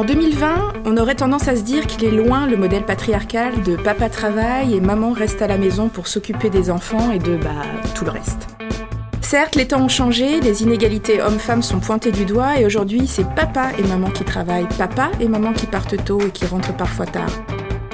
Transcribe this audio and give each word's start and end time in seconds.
En 0.00 0.04
2020, 0.04 0.72
on 0.86 0.96
aurait 0.96 1.16
tendance 1.16 1.46
à 1.46 1.56
se 1.56 1.60
dire 1.60 1.86
qu'il 1.86 2.06
est 2.06 2.10
loin 2.10 2.46
le 2.46 2.56
modèle 2.56 2.86
patriarcal 2.86 3.62
de 3.62 3.76
papa 3.76 4.08
travaille 4.08 4.74
et 4.74 4.80
maman 4.80 5.12
reste 5.12 5.42
à 5.42 5.46
la 5.46 5.58
maison 5.58 5.90
pour 5.90 6.06
s'occuper 6.06 6.48
des 6.48 6.70
enfants 6.70 7.10
et 7.10 7.18
de 7.18 7.36
bah, 7.36 7.50
tout 7.94 8.06
le 8.06 8.10
reste. 8.10 8.48
Certes, 9.20 9.56
les 9.56 9.68
temps 9.68 9.82
ont 9.82 9.88
changé, 9.88 10.40
les 10.40 10.62
inégalités 10.62 11.20
hommes-femmes 11.20 11.60
sont 11.60 11.80
pointées 11.80 12.12
du 12.12 12.24
doigt 12.24 12.58
et 12.58 12.64
aujourd'hui 12.64 13.06
c'est 13.06 13.28
papa 13.34 13.72
et 13.78 13.82
maman 13.82 14.08
qui 14.08 14.24
travaillent, 14.24 14.68
papa 14.78 15.10
et 15.20 15.28
maman 15.28 15.52
qui 15.52 15.66
partent 15.66 16.02
tôt 16.02 16.22
et 16.22 16.30
qui 16.30 16.46
rentrent 16.46 16.74
parfois 16.74 17.04
tard. 17.04 17.28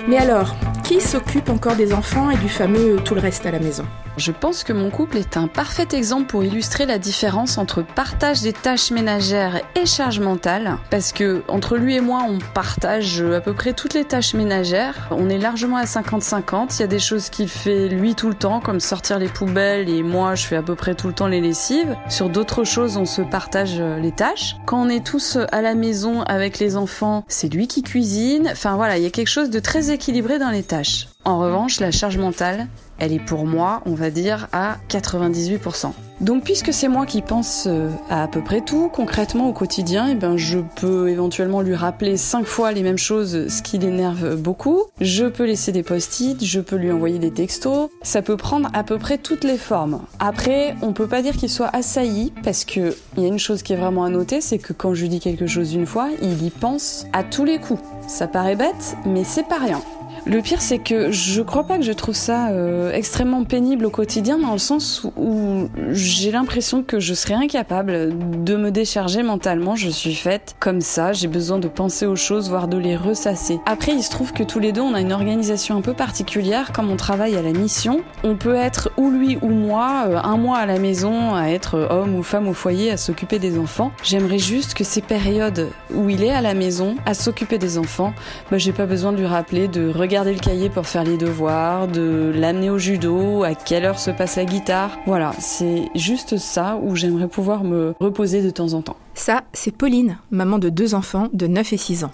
Mais 0.06 0.18
alors, 0.18 0.54
qui 0.86 1.00
s'occupe 1.00 1.48
encore 1.48 1.74
des 1.74 1.92
enfants 1.92 2.30
et 2.30 2.36
du 2.36 2.48
fameux 2.48 3.00
tout 3.04 3.16
le 3.16 3.20
reste 3.20 3.44
à 3.44 3.50
la 3.50 3.58
maison 3.58 3.84
je 4.16 4.32
pense 4.32 4.64
que 4.64 4.72
mon 4.72 4.90
couple 4.90 5.18
est 5.18 5.36
un 5.36 5.46
parfait 5.46 5.88
exemple 5.92 6.26
pour 6.26 6.42
illustrer 6.42 6.86
la 6.86 6.98
différence 6.98 7.58
entre 7.58 7.82
partage 7.82 8.40
des 8.40 8.52
tâches 8.52 8.91
ménagères 8.91 9.60
et 9.74 9.84
charge 9.84 10.20
mentale. 10.20 10.78
Parce 10.91 11.12
que 11.12 11.42
entre 11.48 11.77
lui 11.77 11.96
et 11.96 12.00
moi, 12.00 12.24
on 12.28 12.38
partage 12.54 13.20
à 13.20 13.41
peu 13.41 13.52
près 13.52 13.72
toutes 13.74 13.94
les 13.94 14.04
tâches 14.04 14.34
ménagères. 14.34 15.08
On 15.10 15.28
est 15.28 15.38
largement 15.38 15.77
à 15.77 15.84
50-50. 15.84 16.77
Il 16.77 16.80
y 16.80 16.84
a 16.84 16.86
des 16.86 16.98
choses 16.98 17.28
qu'il 17.28 17.48
fait 17.48 17.88
lui 17.88 18.14
tout 18.14 18.28
le 18.28 18.34
temps, 18.34 18.60
comme 18.60 18.80
sortir 18.80 19.18
les 19.18 19.28
poubelles, 19.28 19.88
et 19.88 20.02
moi, 20.02 20.34
je 20.34 20.46
fais 20.46 20.56
à 20.56 20.62
peu 20.62 20.74
près 20.74 20.94
tout 20.94 21.08
le 21.08 21.12
temps 21.12 21.28
les 21.28 21.41
lessives. 21.41 21.94
Sur 22.08 22.30
d'autres 22.30 22.64
choses, 22.64 22.96
on 22.96 23.05
se 23.05 23.22
partage 23.22 23.80
les 23.80 24.12
tâches. 24.12 24.56
Quand 24.64 24.80
on 24.80 24.88
est 24.88 25.05
tous 25.05 25.38
à 25.52 25.60
la 25.60 25.74
maison 25.74 26.22
avec 26.22 26.58
les 26.58 26.77
enfants, 26.77 27.24
c'est 27.28 27.52
lui 27.52 27.68
qui 27.68 27.82
cuisine. 27.82 28.48
Enfin 28.50 28.77
voilà, 28.77 28.96
il 28.96 29.02
y 29.02 29.06
a 29.06 29.10
quelque 29.10 29.28
chose 29.28 29.50
de 29.50 29.60
très 29.60 29.91
équilibré 29.91 30.38
dans 30.38 30.50
les 30.50 30.62
tâches. 30.62 30.75
En 31.24 31.40
revanche, 31.40 31.80
la 31.80 31.90
charge 31.90 32.18
mentale, 32.18 32.68
elle 32.98 33.12
est 33.12 33.24
pour 33.24 33.46
moi, 33.46 33.82
on 33.84 33.94
va 33.94 34.10
dire, 34.10 34.48
à 34.52 34.76
98%. 34.88 35.92
Donc 36.20 36.44
puisque 36.44 36.72
c'est 36.72 36.88
moi 36.88 37.04
qui 37.04 37.20
pense 37.20 37.64
euh, 37.66 37.90
à 38.08 38.22
à 38.26 38.28
peu 38.28 38.42
près 38.42 38.60
tout, 38.60 38.91
concrètement 38.92 39.48
au 39.48 39.52
quotidien, 39.52 40.08
eh 40.10 40.14
ben 40.14 40.36
je 40.36 40.58
peux 40.80 41.08
éventuellement 41.10 41.60
lui 41.60 41.77
rappeler 41.77 42.16
cinq 42.16 42.44
fois 42.44 42.72
les 42.72 42.83
mêmes 42.83 42.98
choses, 42.98 43.48
ce 43.48 43.62
qui 43.62 43.78
l'énerve 43.78 44.34
beaucoup. 44.36 44.84
Je 45.00 45.27
peux 45.27 45.44
laisser 45.44 45.70
des 45.70 45.83
post-it, 45.83 46.42
je 46.42 46.60
peux 46.60 46.77
lui 46.77 46.90
envoyer 46.90 47.18
des 47.18 47.30
textos. 47.30 47.90
Ça 48.02 48.22
peut 48.22 48.36
prendre 48.36 48.68
à 48.72 48.83
peu 48.83 48.98
près 48.98 49.18
toutes 49.18 49.44
les 49.44 49.58
formes. 49.58 50.00
Après, 50.18 50.74
on 50.83 50.92
peut 50.92 51.06
pas 51.06 51.22
dire 51.22 51.36
qu'il 51.36 51.50
soit 51.50 51.70
assailli 51.72 52.33
parce 52.42 52.64
que 52.64 52.96
il 53.16 53.22
y 53.22 53.27
a 53.27 53.28
une 53.28 53.38
chose 53.38 53.62
qui 53.62 53.74
est 53.74 53.77
vraiment 53.77 54.05
à 54.05 54.08
noter, 54.08 54.40
c'est 54.40 54.58
que 54.58 54.72
quand 54.72 54.94
je 54.94 55.02
lui 55.02 55.08
dis 55.08 55.20
quelque 55.20 55.46
chose 55.46 55.74
une 55.74 55.86
fois, 55.86 56.08
il 56.22 56.42
y 56.42 56.50
pense 56.50 57.06
à 57.12 57.22
tous 57.22 57.44
les 57.44 57.58
coups. 57.58 57.83
Ça 58.08 58.27
paraît 58.27 58.56
bête, 58.56 58.96
mais 59.05 59.22
c'est 59.22 59.46
pas 59.46 59.58
rien. 59.58 59.80
Le 60.28 60.42
pire, 60.42 60.60
c'est 60.60 60.80
que 60.80 61.12
je 61.12 61.41
crois 61.41 61.62
pas 61.62 61.78
que 61.78 61.84
je 61.84 61.92
trouve 61.92 62.16
ça 62.16 62.48
euh, 62.48 62.91
extrêmement 62.91 63.44
pénible 63.44 63.86
au 63.86 63.91
quotidien, 63.91 64.38
dans 64.38 64.50
le 64.50 64.58
sens 64.58 65.06
où 65.16 65.68
j'ai 65.91 66.33
l'impression 66.33 66.83
que 66.83 66.98
je 66.98 67.14
serais 67.14 67.34
incapable 67.34 68.12
de 68.42 68.56
me 68.56 68.72
décharger 68.72 69.22
mentalement. 69.22 69.77
Je 69.77 69.88
suis 69.88 70.16
faite 70.16 70.56
comme 70.58 70.80
ça, 70.80 71.12
j'ai 71.12 71.28
besoin 71.28 71.60
de 71.60 71.68
penser 71.68 72.06
aux 72.06 72.16
choses, 72.16 72.50
voire 72.50 72.66
de 72.66 72.77
les 72.77 72.96
ressasser. 72.96 73.60
Après, 73.66 73.92
il 73.92 74.02
se 74.02 74.10
trouve 74.10 74.33
que 74.33 74.42
tous 74.42 74.58
les 74.58 74.72
deux, 74.72 74.80
on 74.80 74.94
a 74.94 75.00
une 75.00 75.12
organisation 75.12 75.77
un 75.77 75.80
peu 75.80 75.92
particulière. 75.92 76.72
Comme 76.72 76.90
on 76.90 76.96
travaille 76.96 77.36
à 77.36 77.42
la 77.42 77.52
mission, 77.52 78.00
on 78.24 78.34
peut 78.34 78.56
être 78.56 78.90
ou 78.96 79.11
lui 79.11 79.38
ou 79.42 79.50
moi, 79.50 80.06
euh, 80.08 80.18
un 80.20 80.38
mois 80.38 80.58
à 80.58 80.66
la 80.66 80.80
maison, 80.80 81.36
à 81.36 81.50
être 81.50 81.86
homme 81.88 82.16
ou 82.16 82.24
femme 82.24 82.48
au 82.48 82.52
foyer, 82.52 82.90
à 82.90 82.96
s'occuper 82.96 83.38
des 83.38 83.56
enfants. 83.61 83.92
J'aimerais 84.02 84.40
juste 84.40 84.74
que 84.74 84.83
ces 84.83 85.02
périodes 85.02 85.68
où 85.94 86.08
il 86.08 86.24
est 86.24 86.33
à 86.33 86.40
la 86.40 86.55
maison, 86.55 86.96
à 87.06 87.14
s'occuper 87.14 87.58
des 87.58 87.78
enfants, 87.78 88.12
bah, 88.50 88.58
j'ai 88.58 88.72
pas 88.72 88.86
besoin 88.86 89.12
de 89.12 89.18
lui 89.18 89.27
rappeler 89.27 89.68
de 89.68 89.88
regarder 89.88 90.16
garder 90.17 90.33
le 90.33 90.41
cahier 90.41 90.70
pour 90.70 90.86
faire 90.86 91.05
les 91.05 91.19
devoirs, 91.19 91.89
de 91.89 92.33
l'amener 92.34 92.70
au 92.70 92.78
judo, 92.78 93.42
à 93.42 93.55
quelle 93.55 93.84
heure 93.84 93.98
se 93.98 94.11
passe 94.11 94.36
la 94.36 94.47
guitare. 94.47 94.98
Voilà, 95.05 95.34
c'est 95.39 95.91
juste 95.95 96.39
ça 96.39 96.81
où 96.83 96.97
j'aimerais 96.97 97.28
pouvoir 97.28 97.64
me 97.64 97.92
reposer 98.00 98.41
de 98.41 98.48
temps 98.48 98.73
en 98.73 98.81
temps. 98.81 98.97
Ça, 99.12 99.42
c'est 99.53 99.77
Pauline, 99.77 100.17
maman 100.31 100.58
de 100.58 100.70
deux 100.70 100.95
enfants 100.95 101.28
de 101.34 101.47
9 101.47 101.70
et 101.75 101.77
6 101.77 102.05
ans. 102.05 102.11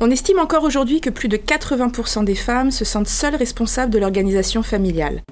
On 0.00 0.10
estime 0.10 0.38
encore 0.38 0.64
aujourd'hui 0.64 1.00
que 1.00 1.08
plus 1.08 1.28
de 1.28 1.38
80% 1.38 2.24
des 2.24 2.34
femmes 2.34 2.70
se 2.70 2.84
sentent 2.84 3.08
seules 3.08 3.36
responsables 3.36 3.90
de 3.90 3.98
l'organisation 3.98 4.62
familiale. 4.62 5.22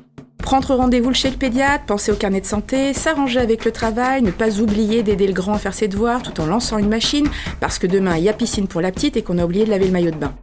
Prendre 0.42 0.74
rendez-vous 0.74 1.12
chez 1.12 1.30
le 1.30 1.36
pédiatre, 1.36 1.84
penser 1.84 2.10
au 2.10 2.14
carnet 2.14 2.40
de 2.40 2.46
santé, 2.46 2.94
s'arranger 2.94 3.40
avec 3.40 3.64
le 3.64 3.72
travail, 3.72 4.22
ne 4.22 4.30
pas 4.30 4.60
oublier 4.60 5.02
d'aider 5.02 5.26
le 5.26 5.32
grand 5.32 5.54
à 5.54 5.58
faire 5.58 5.74
ses 5.74 5.88
devoirs 5.88 6.22
tout 6.22 6.40
en 6.40 6.46
lançant 6.46 6.78
une 6.78 6.88
machine, 6.88 7.28
parce 7.60 7.78
que 7.78 7.86
demain 7.86 8.16
il 8.16 8.24
y 8.24 8.28
a 8.28 8.32
piscine 8.32 8.66
pour 8.66 8.80
la 8.80 8.90
petite 8.90 9.16
et 9.16 9.22
qu'on 9.22 9.38
a 9.38 9.44
oublié 9.44 9.66
de 9.66 9.70
laver 9.70 9.86
le 9.86 9.92
maillot 9.92 10.10
de 10.10 10.16
bain. 10.16 10.34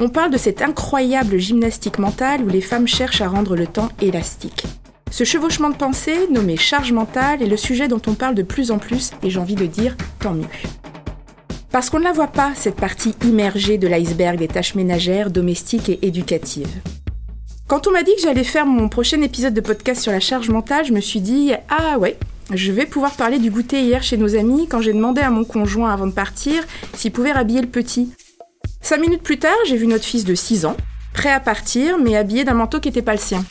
On 0.00 0.08
parle 0.08 0.30
de 0.30 0.38
cette 0.38 0.62
incroyable 0.62 1.38
gymnastique 1.38 1.98
mentale 1.98 2.42
où 2.42 2.48
les 2.48 2.60
femmes 2.60 2.88
cherchent 2.88 3.20
à 3.20 3.28
rendre 3.28 3.54
le 3.54 3.66
temps 3.66 3.90
élastique. 4.00 4.64
Ce 5.10 5.24
chevauchement 5.24 5.70
de 5.70 5.76
pensée, 5.76 6.28
nommé 6.30 6.56
charge 6.56 6.92
mentale, 6.92 7.42
est 7.42 7.46
le 7.46 7.56
sujet 7.56 7.88
dont 7.88 8.00
on 8.06 8.14
parle 8.14 8.34
de 8.34 8.42
plus 8.42 8.70
en 8.70 8.78
plus, 8.78 9.10
et 9.22 9.30
j'ai 9.30 9.38
envie 9.38 9.56
de 9.56 9.66
dire 9.66 9.96
tant 10.20 10.32
mieux. 10.32 10.46
Parce 11.70 11.90
qu'on 11.90 11.98
ne 11.98 12.04
la 12.04 12.12
voit 12.12 12.28
pas, 12.28 12.52
cette 12.54 12.76
partie 12.76 13.14
immergée 13.24 13.76
de 13.76 13.86
l'iceberg 13.86 14.38
des 14.38 14.48
tâches 14.48 14.74
ménagères, 14.74 15.30
domestiques 15.30 15.88
et 15.88 15.98
éducatives. 16.06 16.80
Quand 17.70 17.86
on 17.86 17.92
m'a 17.92 18.02
dit 18.02 18.16
que 18.16 18.22
j'allais 18.22 18.42
faire 18.42 18.66
mon 18.66 18.88
prochain 18.88 19.22
épisode 19.22 19.54
de 19.54 19.60
podcast 19.60 20.02
sur 20.02 20.10
la 20.10 20.18
charge 20.18 20.48
mentale, 20.48 20.84
je 20.84 20.92
me 20.92 21.00
suis 21.00 21.20
dit 21.20 21.52
Ah 21.68 22.00
ouais, 22.00 22.18
je 22.52 22.72
vais 22.72 22.84
pouvoir 22.84 23.12
parler 23.12 23.38
du 23.38 23.48
goûter 23.48 23.80
hier 23.82 24.02
chez 24.02 24.16
nos 24.16 24.34
amis 24.34 24.66
quand 24.66 24.80
j'ai 24.80 24.92
demandé 24.92 25.20
à 25.20 25.30
mon 25.30 25.44
conjoint 25.44 25.92
avant 25.92 26.08
de 26.08 26.12
partir 26.12 26.64
s'il 26.94 27.12
pouvait 27.12 27.30
rhabiller 27.30 27.60
le 27.60 27.68
petit. 27.68 28.12
Cinq 28.82 29.00
minutes 29.00 29.22
plus 29.22 29.38
tard, 29.38 29.54
j'ai 29.66 29.76
vu 29.76 29.86
notre 29.86 30.02
fils 30.02 30.24
de 30.24 30.34
6 30.34 30.66
ans, 30.66 30.76
prêt 31.12 31.30
à 31.30 31.38
partir, 31.38 31.96
mais 31.96 32.16
habillé 32.16 32.42
d'un 32.42 32.54
manteau 32.54 32.80
qui 32.80 32.88
n'était 32.88 33.02
pas 33.02 33.12
le 33.12 33.18
sien. 33.18 33.44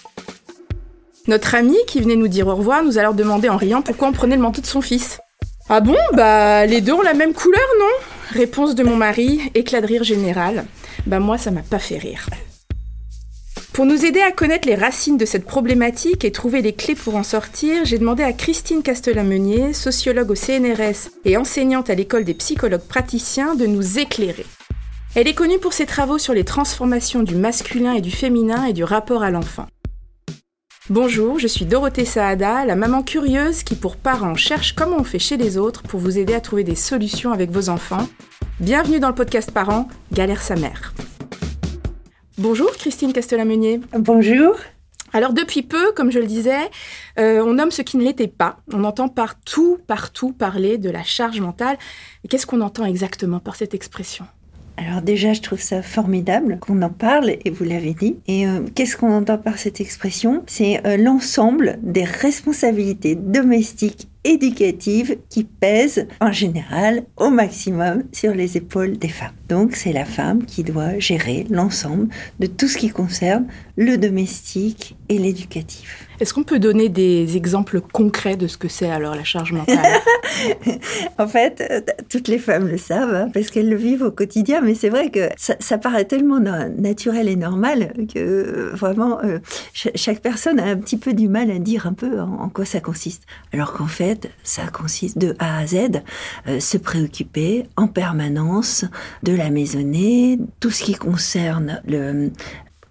Notre 1.28 1.56
ami, 1.56 1.78
qui 1.88 2.02
venait 2.02 2.18
nous 2.18 2.28
dire 2.28 2.48
au 2.50 2.56
revoir, 2.56 2.84
nous 2.84 2.98
a 2.98 3.00
alors 3.00 3.14
demandé 3.14 3.48
en 3.48 3.56
riant 3.56 3.82
pourquoi 3.82 4.10
on 4.10 4.12
prenait 4.12 4.36
le 4.36 4.42
manteau 4.42 4.60
de 4.60 4.68
son 4.68 4.82
fils. 4.82 5.22
Ah 5.70 5.80
bon? 5.80 5.96
Bah, 6.12 6.66
les 6.66 6.82
deux 6.82 6.92
ont 6.92 7.04
la 7.04 7.14
même 7.14 7.34
couleur, 7.34 7.68
non? 7.80 8.38
Réponse 8.38 8.76
de 8.76 8.84
mon 8.84 8.98
mari, 8.98 9.40
éclat 9.56 9.80
de 9.80 9.88
rire 9.88 10.04
général. 10.04 10.66
Bah, 11.08 11.22
moi, 11.22 11.38
ça 11.38 11.52
m'a 11.52 11.62
pas 11.62 11.80
fait 11.80 11.98
rire. 11.98 12.28
Pour 13.80 13.86
nous 13.86 14.04
aider 14.04 14.20
à 14.20 14.34
connaître 14.34 14.68
les 14.68 14.76
racines 14.76 15.16
de 15.16 15.24
cette 15.24 15.46
problématique 15.46 16.26
et 16.26 16.34
trouver 16.34 16.62
les 16.62 16.74
clés 16.74 16.96
pour 16.96 17.16
en 17.16 17.24
sortir, 17.24 17.86
j'ai 17.86 17.98
demandé 17.98 18.24
à 18.24 18.34
Christine 18.34 18.84
Castellan-Meunier, 18.84 19.72
sociologue 19.72 20.32
au 20.32 20.36
CNRS 20.36 21.12
et 21.24 21.38
enseignante 21.38 21.90
à 21.90 21.96
l'école 21.96 22.26
des 22.26 22.34
psychologues 22.34 22.86
praticiens, 22.90 23.56
de 23.56 23.66
nous 23.66 23.98
éclairer. 23.98 24.46
Elle 25.16 25.30
est 25.30 25.34
connue 25.34 25.60
pour 25.60 25.72
ses 25.72 25.86
travaux 25.86 26.18
sur 26.18 26.34
les 26.34 26.44
transformations 26.44 27.24
du 27.24 27.36
masculin 27.36 27.94
et 27.94 28.02
du 28.02 28.12
féminin 28.12 28.66
et 28.66 28.74
du 28.74 28.84
rapport 28.84 29.24
à 29.24 29.32
l'enfant. 29.32 29.68
Bonjour, 30.90 31.40
je 31.40 31.48
suis 31.48 31.64
Dorothée 31.64 32.04
Saada, 32.04 32.66
la 32.66 32.76
maman 32.76 33.02
curieuse 33.02 33.64
qui 33.64 33.76
pour 33.76 33.96
parents 33.96 34.36
cherche 34.36 34.76
comment 34.76 34.98
on 34.98 35.06
fait 35.06 35.20
chez 35.20 35.38
les 35.38 35.58
autres 35.58 35.84
pour 35.84 36.02
vous 36.02 36.18
aider 36.18 36.34
à 36.34 36.42
trouver 36.42 36.66
des 36.66 36.76
solutions 36.76 37.32
avec 37.32 37.50
vos 37.50 37.70
enfants. 37.70 38.10
Bienvenue 38.60 39.00
dans 39.00 39.08
le 39.08 39.16
podcast 39.16 39.52
Parents, 39.52 39.88
Galère 40.12 40.42
sa 40.42 40.58
mère. 40.58 40.94
Bonjour 42.40 42.72
Christine 42.72 43.12
Castellamenier. 43.12 43.82
Bonjour. 43.92 44.56
Alors 45.12 45.34
depuis 45.34 45.62
peu, 45.62 45.92
comme 45.92 46.10
je 46.10 46.20
le 46.20 46.26
disais, 46.26 46.72
euh, 47.20 47.44
on 47.44 47.56
nomme 47.56 47.70
ce 47.70 47.82
qui 47.82 47.98
ne 47.98 48.04
l'était 48.04 48.30
pas. 48.30 48.60
On 48.72 48.86
entend 48.86 49.10
partout, 49.10 49.78
partout 49.88 50.32
parler 50.32 50.78
de 50.78 50.90
la 50.90 51.04
charge 51.04 51.42
mentale. 51.42 51.78
Qu'est-ce 52.30 52.48
qu'on 52.48 52.62
entend 52.62 52.86
exactement 52.86 53.42
par 53.42 53.58
cette 53.58 53.74
expression? 53.74 54.26
Alors 54.80 55.02
déjà, 55.02 55.34
je 55.34 55.42
trouve 55.42 55.60
ça 55.60 55.82
formidable 55.82 56.58
qu'on 56.62 56.82
en 56.82 56.90
parle, 56.90 57.32
et 57.44 57.50
vous 57.50 57.66
l'avez 57.66 57.94
dit. 57.94 58.16
Et 58.28 58.48
euh, 58.48 58.62
qu'est-ce 58.76 58.96
qu'on 58.96 59.12
entend 59.12 59.38
par 59.38 59.58
cette 59.58 59.82
expression? 59.82 60.44
C'est 60.48 60.86
euh, 60.88 60.96
l'ensemble 60.96 61.80
des 61.84 62.06
responsabilités 62.06 63.16
domestiques 63.16 64.08
éducatives 64.24 65.18
qui 65.30 65.44
pèsent 65.44 66.08
en 66.22 66.32
général 66.32 67.04
au 67.18 67.30
maximum 67.30 68.04
sur 68.14 68.34
les 68.34 68.56
épaules 68.56 68.98
des 68.98 69.10
femmes. 69.10 69.36
Donc 69.50 69.76
c'est 69.76 69.94
la 69.94 70.06
femme 70.06 70.46
qui 70.46 70.64
doit 70.64 70.98
gérer 71.00 71.46
l'ensemble 71.50 72.08
de 72.40 72.48
tout 72.48 72.68
ce 72.68 72.78
qui 72.78 72.90
concerne 72.90 73.48
le 73.76 73.98
domestique 73.98 74.96
et 75.10 75.18
l'éducatif. 75.18 76.09
Est-ce 76.20 76.34
qu'on 76.34 76.44
peut 76.44 76.60
donner 76.60 76.90
des 76.90 77.38
exemples 77.38 77.82
concrets 77.82 78.36
de 78.36 78.48
ce 78.48 78.58
que 78.58 78.68
c'est 78.68 78.90
alors 78.90 79.16
la 79.16 79.24
charge 79.24 79.54
mentale? 79.54 79.78
En 81.18 81.28
fait, 81.28 81.62
euh, 81.70 81.82
toutes 82.10 82.28
les 82.28 82.40
femmes 82.40 82.68
le 82.68 82.78
savent 82.78 83.14
hein, 83.14 83.28
parce 83.34 83.50
qu'elles 83.50 83.70
le 83.70 83.76
vivent 83.76 84.04
au 84.04 84.12
quotidien, 84.12 84.62
mais 84.62 84.76
c'est 84.76 84.90
vrai 84.90 85.10
que 85.10 85.30
ça, 85.38 85.78
paraît 85.78 86.06
tellement 86.06 86.40
naturel 86.40 87.30
et 87.30 87.36
normal 87.36 87.94
que 88.14 88.72
vraiment 88.74 89.20
euh, 89.24 89.40
chaque 89.74 90.20
personne 90.20 90.60
a 90.60 90.66
un 90.66 90.76
petit 90.78 90.98
peu 90.98 91.14
du 91.14 91.28
mal 91.28 91.50
à 91.52 91.60
dire 91.60 91.88
un 91.88 91.94
peu 91.94 92.20
en, 92.20 92.50
quoi 92.50 92.66
ça 92.66 92.80
consiste. 92.80 93.24
Alors 93.54 93.74
qu'en 93.74 93.88
fait, 93.88 94.30
ça 94.44 94.68
consiste 94.68 95.18
de 95.18 95.36
A 95.40 95.60
à 95.60 95.68
Z, 95.68 96.02
euh, 96.48 96.60
se 96.60 96.78
préoccuper 96.78 97.64
en 97.78 97.88
permanence 97.88 98.86
de 99.24 99.34
la 99.34 99.50
maisonnée, 99.50 100.40
tout 100.60 100.72
ce 100.72 100.84
qui 100.84 100.94
concerne 100.94 101.82
le, 101.88 102.32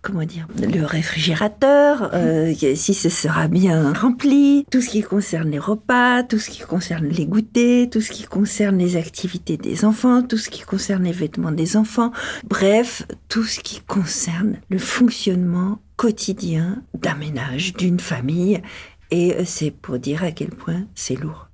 comment 0.03 0.25
dire, 0.25 0.47
le 0.57 0.85
réfrigérateur, 0.85 2.11
euh, 2.15 2.55
si 2.55 2.95
ce 2.95 3.09
sera 3.09 3.49
bien 3.49 3.93
rempli, 3.93 4.65
tout 4.71 4.81
ce 4.81 4.89
qui 4.89 5.03
concerne 5.03 5.51
les 5.51 5.59
repas, 5.59 6.23
tout 6.23 6.39
ce 6.39 6.51
qui 6.51 6.61
concerne 6.61 7.07
les 7.07 7.27
goûters, 7.27 7.89
tout 7.91 8.01
ce 8.01 8.11
qui 8.11 8.25
concerne 8.25 8.79
les 8.79 8.97
activités 8.97 9.57
des 9.57 9.85
enfants, 9.85 10.23
tout 10.23 10.39
ce 10.39 10.51
qui 10.51 10.63
concerne 10.63 11.05
les 11.05 11.13
vêtements 11.13 11.53
des 11.53 11.77
enfants, 11.77 12.13
bref, 12.45 13.07
tout 13.29 13.45
ce 13.45 13.61
qui 13.61 13.81
concerne 13.81 14.59
le 14.71 14.79
fonctionnement 14.79 15.81
quotidien 15.97 16.83
d'un 16.95 17.17
ménage, 17.17 17.75
d'une 17.75 18.01
famille 18.01 18.63
Et 19.11 19.35
euh, 19.35 19.43
c'est 19.45 19.71
pour 19.71 19.99
dire 19.99 20.23
à 20.23 20.31
quel 20.31 20.51
point 20.51 20.85
c'est 20.95 21.17
lourd. 21.17 21.48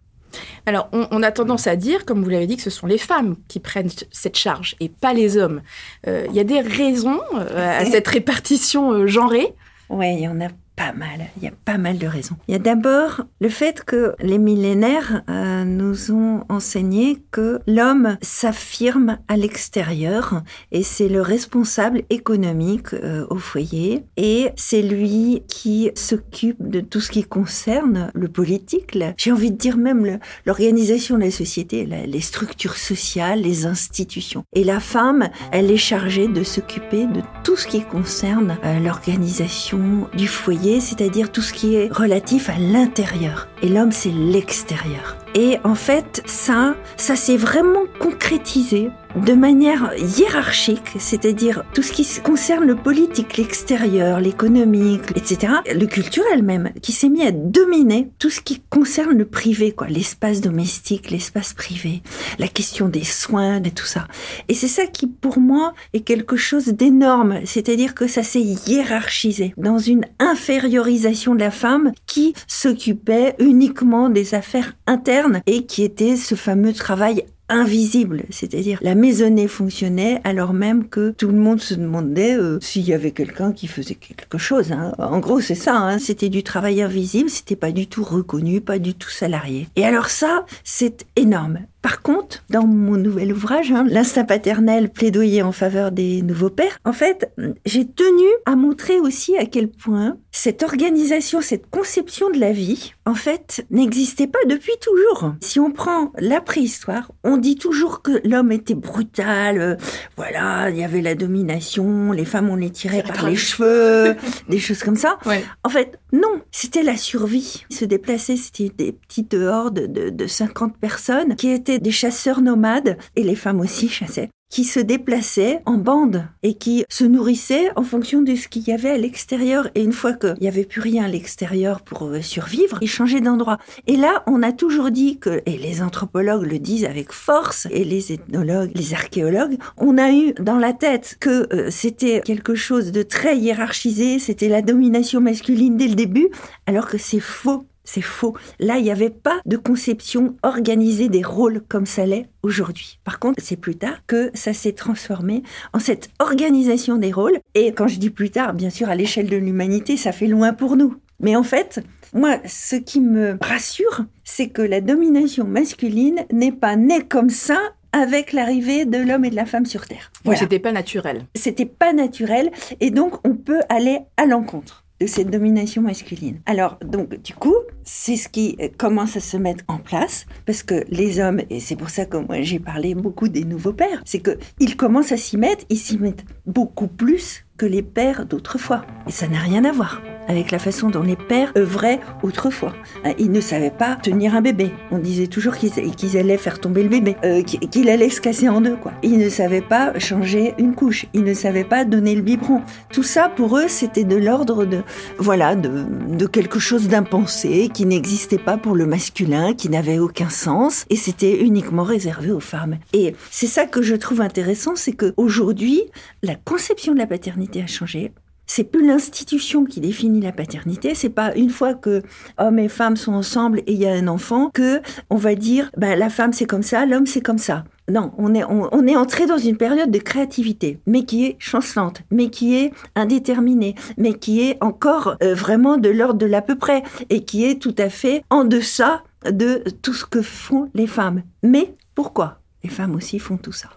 Alors, 0.66 0.88
on, 0.92 1.22
a 1.22 1.30
tendance 1.32 1.66
à 1.66 1.76
dire, 1.76 2.04
comme 2.04 2.22
vous 2.22 2.30
l'avez 2.30 2.46
dit, 2.46 2.56
que 2.56 2.62
ce 2.62 2.70
sont 2.70 2.86
les 2.86 2.98
femmes 2.98 3.36
qui 3.48 3.60
prennent 3.60 3.90
cette 4.10 4.36
charge 4.36 4.76
et 4.80 4.88
pas 4.88 5.12
les 5.12 5.36
hommes. 5.36 5.62
Il 6.06 6.32
y 6.32 6.40
a 6.40 6.44
des 6.44 6.60
raisons 6.60 7.20
à 7.56 7.84
cette 7.84 8.08
répartition 8.08 9.06
genrée? 9.06 9.54
Oui, 9.90 10.14
il 10.14 10.20
y 10.20 10.28
en 10.28 10.40
a 10.40 10.48
pas 10.76 10.92
mal. 10.92 11.28
Il 11.36 11.44
y 11.44 11.46
a 11.46 11.52
pas 11.64 11.78
mal 11.78 11.98
de 11.98 12.06
raisons. 12.06 12.36
Il 12.48 12.52
y 12.52 12.54
a 12.54 12.58
d'abord 12.58 13.22
le 13.40 13.48
fait 13.48 13.84
que 13.84 14.14
les 14.20 14.38
millénaires 14.38 15.22
euh, 15.30 15.64
nous 15.64 16.10
ont 16.10 16.44
enseigné 16.48 17.22
que 17.30 17.60
l'homme 17.66 18.16
s'affirme 18.22 19.18
à 19.28 19.36
l'extérieur 19.36 20.42
et 20.72 20.82
c'est 20.82 21.08
le 21.08 21.22
responsable 21.22 22.02
économique 22.10 22.92
euh, 22.92 23.26
au 23.30 23.36
foyer 23.36 24.04
et 24.16 24.50
c'est 24.56 24.82
lui 24.82 25.42
qui 25.48 25.90
s'occupe 25.94 26.68
de 26.68 26.80
tout 26.80 27.00
ce 27.00 27.10
qui 27.10 27.22
concerne 27.22 28.10
le 28.14 28.28
politique. 28.28 28.98
J'ai 29.16 29.32
envie 29.32 29.50
de 29.50 29.56
dire 29.56 29.76
même 29.76 30.18
l'organisation 30.44 31.16
de 31.16 31.22
la 31.22 31.30
société, 31.30 31.84
les 31.84 32.20
structures 32.20 32.76
sociales, 32.76 33.40
les 33.40 33.66
institutions. 33.66 34.44
Et 34.54 34.64
la 34.64 34.80
femme, 34.80 35.28
elle 35.52 35.70
est 35.70 35.76
chargée 35.76 36.28
de 36.28 36.42
s'occuper 36.42 37.06
de 37.06 37.22
tout 37.44 37.56
ce 37.56 37.66
qui 37.66 37.82
concerne 37.82 38.58
euh, 38.64 38.80
l'organisation 38.80 40.08
du 40.16 40.26
foyer 40.26 40.63
c'est-à-dire 40.80 41.30
tout 41.30 41.42
ce 41.42 41.52
qui 41.52 41.74
est 41.74 41.92
relatif 41.92 42.48
à 42.48 42.58
l'intérieur. 42.58 43.48
Et 43.64 43.68
l'homme, 43.70 43.92
c'est 43.92 44.10
l'extérieur. 44.10 45.16
Et 45.34 45.56
en 45.64 45.74
fait, 45.74 46.22
ça, 46.26 46.76
ça 46.98 47.16
s'est 47.16 47.38
vraiment 47.38 47.84
concrétisé 47.98 48.90
de 49.16 49.32
manière 49.32 49.92
hiérarchique, 49.96 50.92
c'est-à-dire 50.98 51.64
tout 51.72 51.82
ce 51.82 51.92
qui 51.92 52.06
concerne 52.20 52.64
le 52.64 52.74
politique, 52.74 53.36
l'extérieur, 53.36 54.20
l'économique, 54.20 55.02
etc., 55.14 55.54
le 55.72 55.86
culturel 55.86 56.42
même, 56.42 56.72
qui 56.82 56.92
s'est 56.92 57.08
mis 57.08 57.22
à 57.22 57.30
dominer 57.30 58.10
tout 58.18 58.30
ce 58.30 58.40
qui 58.40 58.60
concerne 58.70 59.16
le 59.16 59.24
privé, 59.24 59.72
quoi, 59.72 59.86
l'espace 59.86 60.40
domestique, 60.40 61.10
l'espace 61.10 61.52
privé, 61.52 62.02
la 62.38 62.48
question 62.48 62.88
des 62.88 63.04
soins, 63.04 63.60
de 63.60 63.70
tout 63.70 63.86
ça. 63.86 64.08
Et 64.48 64.54
c'est 64.54 64.68
ça 64.68 64.86
qui, 64.86 65.06
pour 65.06 65.38
moi, 65.38 65.74
est 65.92 66.00
quelque 66.00 66.36
chose 66.36 66.66
d'énorme, 66.66 67.40
c'est-à-dire 67.44 67.94
que 67.94 68.08
ça 68.08 68.24
s'est 68.24 68.40
hiérarchisé 68.40 69.54
dans 69.56 69.78
une 69.78 70.06
infériorisation 70.18 71.34
de 71.34 71.40
la 71.40 71.52
femme 71.52 71.92
qui 72.06 72.34
s'occupait 72.48 73.36
uniquement 73.54 74.08
des 74.08 74.34
affaires 74.34 74.74
internes 74.88 75.40
et 75.46 75.64
qui 75.64 75.84
était 75.84 76.16
ce 76.16 76.34
fameux 76.34 76.72
travail 76.72 77.24
invisible, 77.48 78.24
c'est-à-dire 78.30 78.78
la 78.82 78.96
maisonnée 78.96 79.46
fonctionnait 79.46 80.20
alors 80.24 80.52
même 80.52 80.88
que 80.88 81.10
tout 81.10 81.28
le 81.28 81.38
monde 81.38 81.60
se 81.60 81.74
demandait 81.74 82.36
euh, 82.36 82.58
s'il 82.60 82.82
y 82.82 82.92
avait 82.92 83.12
quelqu'un 83.12 83.52
qui 83.52 83.68
faisait 83.68 83.94
quelque 83.94 84.38
chose. 84.38 84.72
Hein. 84.72 84.92
En 84.98 85.20
gros, 85.20 85.40
c'est 85.40 85.54
ça, 85.54 85.76
hein. 85.76 85.98
c'était 86.00 86.30
du 86.30 86.42
travail 86.42 86.82
invisible, 86.82 87.30
c'était 87.30 87.54
pas 87.54 87.70
du 87.70 87.86
tout 87.86 88.02
reconnu, 88.02 88.60
pas 88.60 88.80
du 88.80 88.94
tout 88.94 89.10
salarié. 89.10 89.68
Et 89.76 89.84
alors 89.84 90.08
ça, 90.08 90.46
c'est 90.64 91.06
énorme. 91.14 91.60
Par 91.84 92.00
contre, 92.00 92.42
dans 92.48 92.66
mon 92.66 92.96
nouvel 92.96 93.30
ouvrage, 93.30 93.70
hein, 93.70 93.84
L'instinct 93.86 94.24
paternel, 94.24 94.88
plaidoyer 94.88 95.42
en 95.42 95.52
faveur 95.52 95.92
des 95.92 96.22
nouveaux 96.22 96.48
pères, 96.48 96.78
en 96.86 96.94
fait, 96.94 97.30
j'ai 97.66 97.86
tenu 97.86 98.24
à 98.46 98.56
montrer 98.56 99.00
aussi 99.00 99.36
à 99.36 99.44
quel 99.44 99.68
point 99.68 100.16
cette 100.32 100.62
organisation, 100.62 101.42
cette 101.42 101.68
conception 101.68 102.30
de 102.30 102.40
la 102.40 102.52
vie, 102.52 102.94
en 103.04 103.14
fait, 103.14 103.66
n'existait 103.70 104.26
pas 104.26 104.38
depuis 104.48 104.72
toujours. 104.80 105.34
Si 105.42 105.60
on 105.60 105.70
prend 105.70 106.10
la 106.18 106.40
préhistoire, 106.40 107.12
on 107.22 107.36
dit 107.36 107.56
toujours 107.56 108.00
que 108.00 108.18
l'homme 108.26 108.50
était 108.50 108.74
brutal, 108.74 109.60
euh, 109.60 109.76
voilà, 110.16 110.70
il 110.70 110.78
y 110.78 110.84
avait 110.84 111.02
la 111.02 111.14
domination, 111.14 112.12
les 112.12 112.24
femmes 112.24 112.48
on 112.48 112.56
les 112.56 112.70
tirait 112.70 113.02
par 113.02 113.28
les 113.28 113.36
cheveux, 113.36 114.16
des 114.48 114.58
choses 114.58 114.82
comme 114.82 114.96
ça. 114.96 115.18
En 115.62 115.68
fait, 115.68 115.98
non, 116.14 116.40
c'était 116.50 116.82
la 116.82 116.96
survie. 116.96 117.64
Se 117.68 117.84
déplacer, 117.84 118.38
c'était 118.38 118.70
des 118.74 118.92
petites 118.92 119.34
hordes 119.34 119.92
de, 119.92 120.08
de 120.08 120.26
50 120.26 120.78
personnes 120.78 121.36
qui 121.36 121.50
étaient 121.50 121.73
des 121.78 121.90
chasseurs 121.90 122.40
nomades, 122.40 122.96
et 123.16 123.22
les 123.22 123.36
femmes 123.36 123.60
aussi 123.60 123.88
chassaient, 123.88 124.30
qui 124.54 124.62
se 124.62 124.78
déplaçaient 124.78 125.62
en 125.66 125.78
bande 125.78 126.28
et 126.44 126.54
qui 126.54 126.84
se 126.88 127.02
nourrissaient 127.02 127.70
en 127.74 127.82
fonction 127.82 128.22
de 128.22 128.36
ce 128.36 128.46
qu'il 128.46 128.62
y 128.62 128.72
avait 128.72 128.90
à 128.90 128.96
l'extérieur. 128.96 129.68
Et 129.74 129.82
une 129.82 129.92
fois 129.92 130.12
qu'il 130.12 130.36
n'y 130.40 130.46
avait 130.46 130.64
plus 130.64 130.80
rien 130.80 131.06
à 131.06 131.08
l'extérieur 131.08 131.80
pour 131.80 132.04
euh, 132.04 132.20
survivre, 132.20 132.78
ils 132.80 132.88
changeaient 132.88 133.20
d'endroit. 133.20 133.58
Et 133.88 133.96
là, 133.96 134.22
on 134.28 134.44
a 134.44 134.52
toujours 134.52 134.92
dit 134.92 135.18
que, 135.18 135.42
et 135.46 135.58
les 135.58 135.82
anthropologues 135.82 136.44
le 136.44 136.60
disent 136.60 136.84
avec 136.84 137.10
force, 137.12 137.66
et 137.72 137.82
les 137.82 138.12
ethnologues, 138.12 138.70
les 138.76 138.94
archéologues, 138.94 139.58
on 139.76 139.98
a 139.98 140.12
eu 140.12 140.34
dans 140.34 140.58
la 140.58 140.72
tête 140.72 141.16
que 141.18 141.52
euh, 141.52 141.70
c'était 141.70 142.20
quelque 142.24 142.54
chose 142.54 142.92
de 142.92 143.02
très 143.02 143.36
hiérarchisé, 143.36 144.20
c'était 144.20 144.48
la 144.48 144.62
domination 144.62 145.20
masculine 145.20 145.76
dès 145.76 145.88
le 145.88 145.96
début, 145.96 146.28
alors 146.66 146.86
que 146.86 146.98
c'est 146.98 147.18
faux. 147.18 147.66
C'est 147.84 148.00
faux. 148.00 148.34
Là, 148.58 148.78
il 148.78 148.84
n'y 148.84 148.90
avait 148.90 149.10
pas 149.10 149.40
de 149.44 149.56
conception 149.56 150.36
organisée 150.42 151.08
des 151.08 151.22
rôles 151.22 151.62
comme 151.68 151.86
ça 151.86 152.06
l'est 152.06 152.28
aujourd'hui. 152.42 152.98
Par 153.04 153.18
contre, 153.18 153.42
c'est 153.42 153.56
plus 153.56 153.76
tard 153.76 153.98
que 154.06 154.30
ça 154.34 154.52
s'est 154.52 154.72
transformé 154.72 155.42
en 155.72 155.78
cette 155.78 156.08
organisation 156.18 156.96
des 156.96 157.12
rôles. 157.12 157.38
Et 157.54 157.72
quand 157.72 157.86
je 157.88 157.98
dis 157.98 158.10
plus 158.10 158.30
tard, 158.30 158.54
bien 158.54 158.70
sûr, 158.70 158.88
à 158.88 158.94
l'échelle 158.94 159.28
de 159.28 159.36
l'humanité, 159.36 159.96
ça 159.96 160.12
fait 160.12 160.26
loin 160.26 160.52
pour 160.52 160.76
nous. 160.76 160.96
Mais 161.20 161.36
en 161.36 161.42
fait, 161.42 161.80
moi, 162.12 162.38
ce 162.46 162.76
qui 162.76 163.00
me 163.00 163.38
rassure, 163.40 164.04
c'est 164.24 164.48
que 164.48 164.62
la 164.62 164.80
domination 164.80 165.44
masculine 165.44 166.24
n'est 166.32 166.52
pas 166.52 166.76
née 166.76 167.02
comme 167.02 167.30
ça 167.30 167.58
avec 167.92 168.32
l'arrivée 168.32 168.86
de 168.86 168.98
l'homme 168.98 169.24
et 169.24 169.30
de 169.30 169.36
la 169.36 169.46
femme 169.46 169.66
sur 169.66 169.86
Terre. 169.86 170.10
Voilà. 170.24 170.40
C'était 170.40 170.58
pas 170.58 170.72
naturel. 170.72 171.26
C'était 171.36 171.66
pas 171.66 171.92
naturel, 171.92 172.50
et 172.80 172.90
donc 172.90 173.14
on 173.26 173.34
peut 173.34 173.60
aller 173.68 174.00
à 174.16 174.26
l'encontre 174.26 174.84
de 175.00 175.06
cette 175.06 175.30
domination 175.30 175.82
masculine. 175.82 176.40
Alors, 176.46 176.78
donc, 176.84 177.14
du 177.22 177.34
coup, 177.34 177.54
c'est 177.84 178.16
ce 178.16 178.28
qui 178.28 178.56
commence 178.78 179.16
à 179.16 179.20
se 179.20 179.36
mettre 179.36 179.64
en 179.68 179.78
place, 179.78 180.26
parce 180.46 180.62
que 180.62 180.84
les 180.88 181.20
hommes, 181.20 181.40
et 181.50 181.60
c'est 181.60 181.76
pour 181.76 181.90
ça 181.90 182.06
que 182.06 182.16
moi 182.16 182.42
j'ai 182.42 182.58
parlé 182.58 182.94
beaucoup 182.94 183.28
des 183.28 183.44
nouveaux 183.44 183.72
pères, 183.72 184.02
c'est 184.04 184.22
qu'ils 184.22 184.76
commencent 184.76 185.12
à 185.12 185.16
s'y 185.16 185.36
mettre, 185.36 185.64
ils 185.68 185.78
s'y 185.78 185.98
mettent 185.98 186.24
beaucoup 186.46 186.88
plus 186.88 187.44
que 187.56 187.66
les 187.66 187.82
pères 187.82 188.26
d'autrefois. 188.26 188.84
Et 189.06 189.12
ça 189.12 189.28
n'a 189.28 189.38
rien 189.38 189.64
à 189.64 189.72
voir 189.72 190.02
avec 190.28 190.50
la 190.50 190.58
façon 190.58 190.90
dont 190.90 191.02
les 191.02 191.16
pères 191.16 191.52
œuvraient 191.56 192.00
autrefois. 192.22 192.74
Hein, 193.04 193.12
ils 193.18 193.30
ne 193.30 193.40
savaient 193.40 193.70
pas 193.70 193.96
tenir 193.96 194.34
un 194.34 194.40
bébé. 194.40 194.72
On 194.90 194.98
disait 194.98 195.26
toujours 195.26 195.56
qu'ils 195.56 196.16
allaient 196.16 196.38
faire 196.38 196.60
tomber 196.60 196.82
le 196.82 196.88
bébé, 196.88 197.16
euh, 197.24 197.42
qu'il 197.42 197.88
allait 197.88 198.10
se 198.10 198.20
casser 198.20 198.48
en 198.48 198.60
deux. 198.60 198.76
Quoi. 198.76 198.92
Ils 199.02 199.18
ne 199.18 199.28
savaient 199.28 199.60
pas 199.60 199.98
changer 199.98 200.54
une 200.58 200.74
couche. 200.74 201.06
Ils 201.14 201.24
ne 201.24 201.34
savaient 201.34 201.64
pas 201.64 201.84
donner 201.84 202.14
le 202.14 202.22
biberon. 202.22 202.62
Tout 202.92 203.02
ça, 203.02 203.28
pour 203.28 203.58
eux, 203.58 203.68
c'était 203.68 204.04
de 204.04 204.16
l'ordre 204.16 204.64
de, 204.64 204.82
voilà, 205.18 205.56
de, 205.56 205.84
de 206.08 206.26
quelque 206.26 206.58
chose 206.58 206.88
d'impensé 206.88 207.70
qui 207.72 207.86
n'existait 207.86 208.38
pas 208.38 208.56
pour 208.56 208.74
le 208.74 208.86
masculin, 208.86 209.54
qui 209.54 209.68
n'avait 209.68 209.98
aucun 209.98 210.28
sens, 210.28 210.84
et 210.90 210.96
c'était 210.96 211.40
uniquement 211.40 211.84
réservé 211.84 212.30
aux 212.30 212.40
femmes. 212.40 212.78
Et 212.92 213.14
c'est 213.30 213.46
ça 213.46 213.66
que 213.66 213.82
je 213.82 213.94
trouve 213.94 214.20
intéressant, 214.20 214.76
c'est 214.76 214.92
que 214.92 215.14
aujourd'hui, 215.16 215.82
la 216.22 216.34
conception 216.34 216.92
de 216.92 216.98
la 216.98 217.06
paternité 217.06 217.62
a 217.62 217.66
changé. 217.66 218.12
C'est 218.46 218.64
plus 218.64 218.86
l'institution 218.86 219.64
qui 219.64 219.80
définit 219.80 220.20
la 220.20 220.32
paternité. 220.32 220.94
C'est 220.94 221.08
pas 221.08 221.34
une 221.34 221.50
fois 221.50 221.74
que 221.74 222.02
hommes 222.38 222.58
et 222.58 222.68
femmes 222.68 222.96
sont 222.96 223.14
ensemble 223.14 223.60
et 223.60 223.72
il 223.72 223.78
y 223.78 223.86
a 223.86 223.92
un 223.92 224.08
enfant 224.08 224.50
que 224.52 224.80
on 225.10 225.16
va 225.16 225.34
dire 225.34 225.70
ben, 225.76 225.98
la 225.98 226.10
femme 226.10 226.32
c'est 226.32 226.46
comme 226.46 226.62
ça, 226.62 226.86
l'homme 226.86 227.06
c'est 227.06 227.22
comme 227.22 227.38
ça. 227.38 227.64
Non, 227.90 228.12
on 228.16 228.34
est, 228.34 228.44
on, 228.44 228.86
est 228.86 228.96
entré 228.96 229.26
dans 229.26 229.36
une 229.36 229.58
période 229.58 229.90
de 229.90 229.98
créativité, 229.98 230.80
mais 230.86 231.04
qui 231.04 231.26
est 231.26 231.36
chancelante, 231.38 232.00
mais 232.10 232.30
qui 232.30 232.56
est 232.56 232.72
indéterminée, 232.94 233.74
mais 233.98 234.14
qui 234.14 234.40
est 234.40 234.56
encore 234.62 235.16
euh, 235.22 235.34
vraiment 235.34 235.76
de 235.76 235.90
l'ordre 235.90 236.18
de 236.18 236.24
l'à 236.24 236.40
peu 236.40 236.56
près, 236.56 236.82
et 237.10 237.24
qui 237.24 237.44
est 237.44 237.60
tout 237.60 237.74
à 237.76 237.90
fait 237.90 238.24
en 238.30 238.44
deçà 238.44 239.02
de 239.30 239.62
tout 239.82 239.92
ce 239.92 240.06
que 240.06 240.22
font 240.22 240.70
les 240.72 240.86
femmes. 240.86 241.24
Mais 241.42 241.74
pourquoi 241.94 242.40
les 242.62 242.70
femmes 242.70 242.94
aussi 242.94 243.18
font 243.18 243.36
tout 243.36 243.52
ça? 243.52 243.68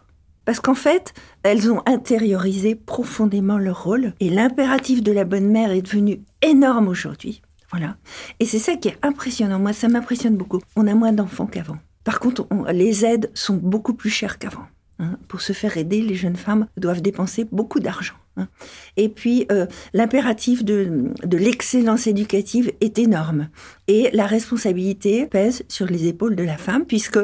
Parce 0.47 0.61
qu'en 0.61 0.75
fait, 0.75 1.13
elles 1.43 1.69
ont 1.69 1.81
intériorisé 1.85 2.73
profondément 2.73 3.57
leur 3.57 3.83
rôle 3.83 4.13
et 4.21 4.29
l'impératif 4.29 5.03
de 5.03 5.11
la 5.11 5.25
bonne 5.25 5.49
mère 5.49 5.71
est 5.71 5.81
devenu 5.81 6.21
énorme 6.41 6.87
aujourd'hui. 6.87 7.41
Voilà. 7.69 7.97
Et 8.39 8.45
c'est 8.45 8.57
ça 8.57 8.77
qui 8.77 8.87
est 8.87 8.97
impressionnant. 9.03 9.59
Moi, 9.59 9.73
ça 9.73 9.89
m'impressionne 9.89 10.37
beaucoup. 10.37 10.61
On 10.77 10.87
a 10.87 10.95
moins 10.95 11.11
d'enfants 11.11 11.47
qu'avant. 11.47 11.75
Par 12.05 12.21
contre, 12.21 12.47
les 12.71 13.03
aides 13.03 13.29
sont 13.33 13.57
beaucoup 13.57 13.93
plus 13.93 14.09
chères 14.09 14.39
qu'avant. 14.39 14.63
Hein. 14.99 15.17
Pour 15.27 15.41
se 15.41 15.51
faire 15.51 15.75
aider, 15.75 16.01
les 16.01 16.15
jeunes 16.15 16.37
femmes 16.37 16.67
doivent 16.77 17.01
dépenser 17.01 17.45
beaucoup 17.51 17.81
d'argent. 17.81 18.15
Hein. 18.37 18.47
Et 18.95 19.09
puis, 19.09 19.45
euh, 19.51 19.65
l'impératif 19.93 20.63
de, 20.63 21.11
de 21.23 21.37
l'excellence 21.37 22.07
éducative 22.07 22.71
est 22.79 22.97
énorme. 22.99 23.49
Et 23.87 24.09
la 24.13 24.25
responsabilité 24.25 25.25
pèse 25.25 25.63
sur 25.67 25.87
les 25.87 26.07
épaules 26.07 26.35
de 26.35 26.43
la 26.43 26.57
femme, 26.57 26.85
puisque 26.85 27.19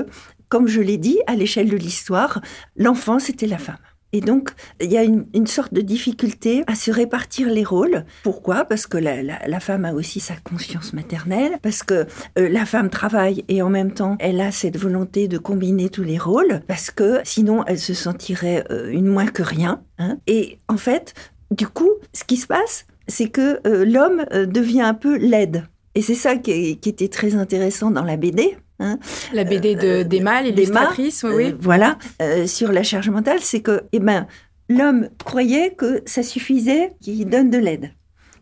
comme 0.54 0.68
je 0.68 0.82
l'ai 0.82 1.00
dit, 1.00 1.18
à 1.26 1.34
l'échelle 1.36 1.68
de 1.68 1.78
l'histoire, 1.78 2.40
l'enfant, 2.76 3.18
c'était 3.18 3.48
la 3.48 3.58
femme. 3.58 3.80
Et 4.12 4.22
donc, 4.22 4.52
il 4.80 4.92
y 4.92 4.98
a 5.00 5.02
une, 5.02 5.48
sorte 5.48 5.74
de 5.74 5.82
difficulté 5.82 6.64
à 6.68 6.76
se 6.76 6.92
répartir 6.92 7.50
les 7.50 7.64
rôles. 7.64 8.06
Pourquoi? 8.22 8.64
Parce 8.66 8.86
que 8.86 9.00
la, 9.00 9.60
femme 9.60 9.84
a 9.84 9.94
aussi 9.94 10.20
sa 10.20 10.36
conscience 10.36 10.94
maternelle, 10.94 11.58
parce 11.64 11.82
que 11.82 12.06
euh, 12.38 12.50
la 12.50 12.68
femme 12.68 12.92
travaille 12.92 13.44
et 13.48 13.64
en 13.64 13.72
même 13.72 13.96
temps, 13.96 14.16
elle 14.20 14.42
a 14.42 14.52
cette 14.52 14.78
volonté 14.78 15.28
de 15.28 15.40
combiner 15.40 15.90
tous 15.90 16.04
les 16.04 16.20
rôles, 16.20 16.62
parce 16.68 16.92
que 16.92 17.22
sinon, 17.24 17.64
elle 17.66 17.80
se 17.80 17.96
sentirait 17.96 18.64
euh, 18.70 18.92
une 18.92 19.08
moins 19.08 19.26
que 19.26 19.42
rien. 19.42 19.82
Hein. 19.98 20.20
Et 20.28 20.60
en 20.68 20.78
fait, 20.78 21.16
du 21.50 21.66
coup, 21.66 21.90
ce 22.14 22.26
qui 22.26 22.38
se 22.38 22.46
passe, 22.46 22.86
c'est 23.08 23.30
que 23.30 23.60
euh, 23.66 23.86
l'homme 23.86 24.24
devient 24.46 24.84
un 24.84 24.94
peu 24.94 25.18
laide 25.18 25.64
Et 25.96 26.04
c'est 26.04 26.14
ça 26.14 26.36
qui, 26.36 26.78
était 26.86 27.08
très 27.08 27.34
intéressant 27.34 27.90
dans 27.90 28.04
la 28.04 28.18
BD. 28.18 28.56
Hein. 28.84 29.00
La 29.34 29.44
BD 29.44 29.76
de 29.76 30.04
d'Emma, 30.04 30.42
l'illustratrice, 30.42 31.24
oui. 31.24 31.52
Euh, 31.52 31.58
voilà, 31.60 31.98
euh, 32.22 32.46
sur 32.46 32.72
la 32.72 32.84
charge 32.84 33.10
mentale, 33.10 33.40
c'est 33.42 33.62
que, 33.62 33.84
eh 33.94 34.00
ben, 34.00 34.28
l'homme 34.70 35.10
croyait 35.24 35.74
que 35.74 36.02
ça 36.06 36.22
suffisait 36.22 36.92
qu'il 37.02 37.28
donne 37.30 37.50
de 37.50 37.58
l'aide. 37.58 37.92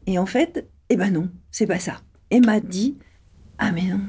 Et 0.08 0.18
en 0.18 0.26
fait, 0.26 0.68
eh 0.90 0.96
ben 0.96 1.12
non, 1.12 1.30
c'est 1.52 1.68
pas 1.68 1.80
ça. 1.80 2.02
Emma 2.32 2.60
dit, 2.60 2.98
ah 3.60 3.72
mais 3.72 3.84
non, 3.84 4.00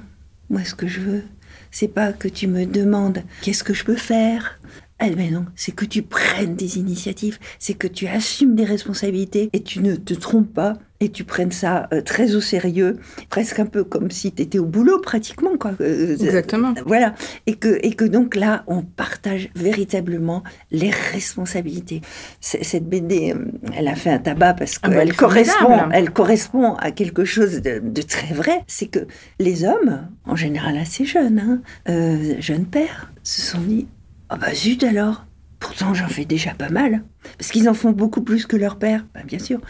moi 0.48 0.64
ce 0.64 0.74
que 0.74 0.86
je 0.86 1.00
veux, 1.00 1.22
c'est 1.70 1.88
pas 1.88 2.12
que 2.12 2.28
tu 2.28 2.46
me 2.46 2.64
demandes 2.64 3.22
qu'est-ce 3.42 3.64
que 3.64 3.74
je 3.74 3.84
peux 3.84 3.96
faire, 3.96 4.58
eh 5.04 5.10
ben 5.10 5.32
non, 5.32 5.46
c'est 5.56 5.72
que 5.72 5.84
tu 5.84 6.02
prennes 6.02 6.54
des 6.54 6.78
initiatives, 6.78 7.38
c'est 7.58 7.74
que 7.74 7.88
tu 7.88 8.06
assumes 8.06 8.54
des 8.54 8.64
responsabilités 8.64 9.50
et 9.52 9.62
tu 9.62 9.80
ne 9.80 9.96
te 9.96 10.14
trompes 10.14 10.52
pas 10.52 10.74
et 11.02 11.08
tu 11.08 11.24
prennes 11.24 11.50
ça 11.50 11.88
euh, 11.92 12.00
très 12.00 12.36
au 12.36 12.40
sérieux, 12.40 12.98
presque 13.28 13.58
un 13.58 13.66
peu 13.66 13.82
comme 13.82 14.12
si 14.12 14.30
tu 14.30 14.42
étais 14.42 14.60
au 14.60 14.64
boulot 14.64 15.00
pratiquement. 15.00 15.56
Quoi. 15.58 15.72
Euh, 15.80 16.12
Exactement. 16.12 16.74
Voilà. 16.86 17.14
Et 17.46 17.56
que, 17.56 17.80
et 17.82 17.94
que 17.94 18.04
donc 18.04 18.36
là, 18.36 18.62
on 18.68 18.82
partage 18.82 19.50
véritablement 19.56 20.44
les 20.70 20.90
responsabilités. 20.90 22.02
Cette 22.40 22.88
BD, 22.88 23.32
euh, 23.32 23.46
elle 23.76 23.88
a 23.88 23.96
fait 23.96 24.10
un 24.10 24.18
tabac 24.18 24.54
parce 24.54 24.78
ah, 24.82 24.88
qu'elle 24.88 25.16
correspond, 25.16 25.90
elle 25.90 26.12
correspond 26.12 26.74
à 26.76 26.92
quelque 26.92 27.24
chose 27.24 27.60
de, 27.62 28.02
très 28.02 28.32
vrai. 28.32 28.62
C'est 28.68 28.86
que 28.86 29.00
les 29.40 29.64
hommes, 29.64 30.06
en 30.24 30.36
général 30.36 30.76
assez 30.76 31.04
jeunes, 31.04 31.60
hein, 31.86 32.36
jeunes 32.38 32.66
pères, 32.66 33.12
se 33.24 33.40
sont 33.40 33.60
dit 33.60 33.88
ah 34.32 34.38
bah 34.38 34.54
zut 34.54 34.82
alors 34.82 35.26
Pourtant 35.60 35.92
j'en 35.92 36.08
fais 36.08 36.24
déjà 36.24 36.54
pas 36.54 36.70
mal. 36.70 37.04
Parce 37.38 37.50
qu'ils 37.50 37.68
en 37.68 37.74
font 37.74 37.92
beaucoup 37.92 38.22
plus 38.22 38.46
que 38.46 38.56
leur 38.56 38.78
père, 38.78 39.06
bah, 39.14 39.20
bien 39.24 39.38
sûr. 39.38 39.60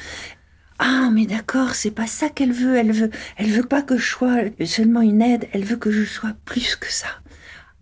Ah 0.78 1.10
mais 1.12 1.26
d'accord, 1.26 1.74
c'est 1.74 1.90
pas 1.90 2.06
ça 2.06 2.28
qu'elle 2.28 2.52
veut. 2.52 2.76
Elle 2.76 2.92
veut, 2.92 3.10
elle 3.36 3.50
veut 3.50 3.66
pas 3.66 3.82
que 3.82 3.98
je 3.98 4.08
sois 4.08 4.36
seulement 4.64 5.00
une 5.00 5.20
aide. 5.20 5.48
Elle 5.52 5.64
veut 5.64 5.76
que 5.76 5.90
je 5.90 6.04
sois 6.04 6.32
plus 6.44 6.76
que 6.76 6.90
ça. 6.90 7.08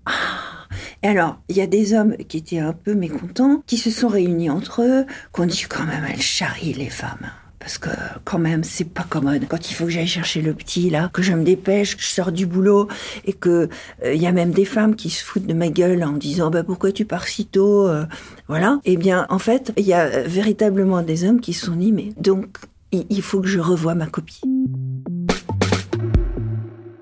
Ah. 0.06 0.66
Et 1.02 1.08
alors, 1.08 1.40
il 1.48 1.56
y 1.56 1.60
a 1.60 1.66
des 1.66 1.94
hommes 1.94 2.16
qui 2.16 2.38
étaient 2.38 2.58
un 2.58 2.72
peu 2.72 2.94
mécontents, 2.94 3.62
qui 3.66 3.76
se 3.76 3.90
sont 3.90 4.08
réunis 4.08 4.50
entre 4.50 4.82
eux, 4.82 5.06
qu'on 5.32 5.46
dit 5.46 5.66
quand 5.68 5.84
même, 5.84 6.04
elle 6.08 6.22
charrie 6.22 6.72
les 6.72 6.90
femmes. 6.90 7.30
Parce 7.60 7.76
que 7.76 7.90
quand 8.24 8.38
même, 8.38 8.64
c'est 8.64 8.88
pas 8.88 9.04
commode. 9.06 9.44
Quand 9.46 9.70
il 9.70 9.74
faut 9.74 9.84
que 9.84 9.90
j'aille 9.90 10.06
chercher 10.06 10.40
le 10.40 10.54
petit, 10.54 10.88
là, 10.88 11.10
que 11.12 11.20
je 11.20 11.34
me 11.34 11.44
dépêche, 11.44 11.94
que 11.94 12.02
je 12.02 12.08
sors 12.08 12.32
du 12.32 12.46
boulot, 12.46 12.88
et 13.26 13.34
que 13.34 13.68
il 14.02 14.08
euh, 14.08 14.14
y 14.14 14.26
a 14.26 14.32
même 14.32 14.50
des 14.52 14.64
femmes 14.64 14.96
qui 14.96 15.10
se 15.10 15.22
foutent 15.22 15.46
de 15.46 15.52
ma 15.52 15.68
gueule 15.68 16.02
en 16.02 16.12
disant 16.12 16.50
bah 16.50 16.64
pourquoi 16.64 16.90
tu 16.90 17.04
pars 17.04 17.28
si 17.28 17.44
tôt, 17.44 17.86
euh, 17.86 18.06
voilà. 18.48 18.80
Eh 18.86 18.96
bien, 18.96 19.26
en 19.28 19.38
fait, 19.38 19.74
il 19.76 19.84
y 19.84 19.92
a 19.92 20.04
euh, 20.04 20.24
véritablement 20.26 21.02
des 21.02 21.24
hommes 21.24 21.40
qui 21.40 21.52
se 21.52 21.66
sont 21.66 21.76
dit 21.76 21.92
mais 21.92 22.14
donc 22.16 22.46
il 22.92 23.22
faut 23.22 23.42
que 23.42 23.46
je 23.46 23.60
revoie 23.60 23.94
ma 23.94 24.06
copie. 24.06 24.40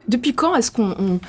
Depuis 0.08 0.34
quand 0.34 0.56
est-ce 0.56 0.72
qu'on 0.72 0.94
on 0.98 1.20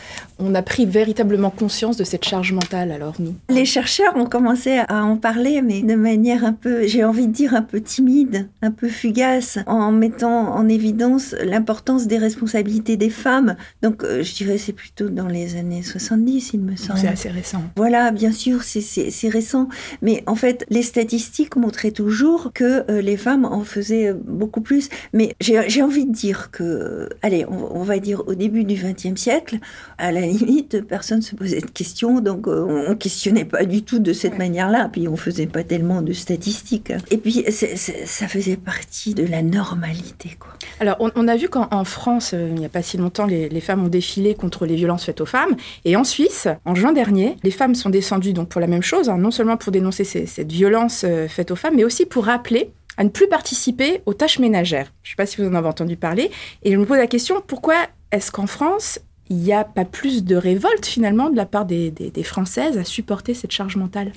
a 0.55 0.61
pris 0.61 0.85
véritablement 0.85 1.49
conscience 1.49 1.97
de 1.97 2.03
cette 2.03 2.25
charge 2.25 2.53
mentale 2.53 2.91
alors 2.91 3.15
nous 3.19 3.35
Les 3.49 3.65
chercheurs 3.65 4.15
ont 4.15 4.25
commencé 4.25 4.79
à 4.87 5.03
en 5.03 5.17
parler, 5.17 5.61
mais 5.61 5.81
de 5.81 5.95
manière 5.95 6.43
un 6.45 6.53
peu, 6.53 6.87
j'ai 6.87 7.03
envie 7.03 7.27
de 7.27 7.31
dire 7.31 7.53
un 7.53 7.61
peu 7.61 7.81
timide, 7.81 8.47
un 8.61 8.71
peu 8.71 8.87
fugace, 8.87 9.59
en 9.67 9.91
mettant 9.91 10.53
en 10.53 10.67
évidence 10.67 11.35
l'importance 11.43 12.07
des 12.07 12.17
responsabilités 12.17 12.97
des 12.97 13.09
femmes. 13.09 13.55
Donc 13.81 14.03
euh, 14.03 14.23
je 14.23 14.33
dirais 14.33 14.57
c'est 14.57 14.73
plutôt 14.73 15.09
dans 15.09 15.27
les 15.27 15.55
années 15.55 15.83
70, 15.83 16.51
il 16.53 16.61
me 16.61 16.75
semble. 16.75 16.99
C'est 16.99 17.07
assez 17.07 17.29
récent. 17.29 17.63
Voilà, 17.75 18.11
bien 18.11 18.31
sûr, 18.31 18.63
c'est 18.63 19.29
récent, 19.29 19.69
mais 20.01 20.23
en 20.25 20.35
fait 20.35 20.65
les 20.69 20.83
statistiques 20.83 21.55
montraient 21.55 21.91
toujours 21.91 22.51
que 22.53 22.89
euh, 22.89 23.01
les 23.01 23.17
femmes 23.17 23.45
en 23.45 23.63
faisaient 23.63 24.13
beaucoup 24.13 24.61
plus. 24.61 24.89
Mais 25.13 25.35
j'ai 25.39 25.81
envie 25.81 26.05
de 26.05 26.11
dire 26.11 26.51
que, 26.51 27.09
allez, 27.21 27.45
on, 27.45 27.77
on 27.77 27.83
va 27.83 27.99
dire 27.99 28.23
au 28.27 28.35
début 28.35 28.63
du 28.63 28.75
XXe 28.75 29.19
siècle, 29.19 29.59
à 29.97 30.11
la 30.11 30.28
limite, 30.31 30.81
personne 30.87 31.21
se 31.21 31.35
posait 31.35 31.61
de 31.61 31.65
questions, 31.65 32.19
donc 32.21 32.47
euh, 32.47 32.85
on 32.87 32.95
questionnait 32.95 33.45
pas 33.45 33.65
du 33.65 33.83
tout 33.83 33.99
de 33.99 34.13
cette 34.13 34.37
manière-là, 34.37 34.89
puis 34.91 35.07
on 35.07 35.15
faisait 35.15 35.47
pas 35.47 35.63
tellement 35.63 36.01
de 36.01 36.13
statistiques. 36.13 36.91
Et 37.11 37.17
puis 37.17 37.45
ça 37.49 38.27
faisait 38.27 38.57
partie 38.57 39.13
de 39.13 39.25
la 39.25 39.41
normalité, 39.41 40.37
quoi. 40.39 40.53
Alors 40.79 40.97
on, 40.99 41.27
a 41.27 41.35
vu 41.35 41.49
qu'en 41.49 41.83
France, 41.83 42.31
euh, 42.33 42.49
il 42.49 42.59
n'y 42.59 42.65
a 42.65 42.69
pas 42.69 42.81
si 42.81 42.97
longtemps, 42.97 43.25
les, 43.25 43.49
femmes 43.59 43.83
ont 43.83 43.89
défilé 43.89 44.35
contre 44.35 44.65
les 44.65 44.75
violences 44.75 45.05
faites 45.05 45.21
aux 45.21 45.25
femmes, 45.25 45.55
et 45.85 45.95
en 45.95 46.03
Suisse, 46.03 46.47
en 46.65 46.75
juin 46.75 46.93
dernier, 46.93 47.35
les 47.43 47.51
femmes 47.51 47.75
sont 47.75 47.89
descendues 47.89 48.33
donc 48.33 48.49
pour 48.49 48.61
la 48.61 48.67
même 48.67 48.83
chose, 48.83 49.09
hein, 49.09 49.17
non 49.17 49.31
seulement 49.31 49.57
pour 49.57 49.71
dénoncer 49.71 50.03
cette 50.03 50.51
violence 50.51 51.03
euh, 51.05 51.27
faite 51.27 51.51
aux 51.51 51.55
femmes, 51.55 51.75
mais 51.75 51.83
aussi 51.83 52.05
pour 52.05 52.25
rappeler 52.25 52.71
à 52.99 53.03
ne 53.03 53.09
plus 53.09 53.27
participer 53.27 54.01
aux 54.05 54.13
tâches 54.13 54.39
ménagères. 54.39 54.91
Je 55.03 55.09
ne 55.09 55.11
sais 55.11 55.15
pas 55.15 55.25
si 55.25 55.41
vous 55.41 55.47
en 55.47 55.55
avez 55.55 55.67
entendu 55.67 55.95
parler. 55.95 56.29
Et 56.63 56.73
je 56.73 56.77
me 56.77 56.85
pose 56.85 56.97
la 56.97 57.07
question, 57.07 57.41
pourquoi 57.47 57.75
est-ce 58.11 58.29
qu'en 58.29 58.45
France, 58.45 58.99
il 59.29 59.37
n'y 59.37 59.53
a 59.53 59.63
pas 59.63 59.85
plus 59.85 60.23
de 60.23 60.35
révolte 60.35 60.85
finalement 60.85 61.29
de 61.29 61.37
la 61.37 61.45
part 61.45 61.65
des, 61.65 61.93
Françaises 62.23 62.77
à 62.77 62.83
supporter 62.83 63.33
cette 63.33 63.51
charge 63.51 63.75
mentale 63.75 64.11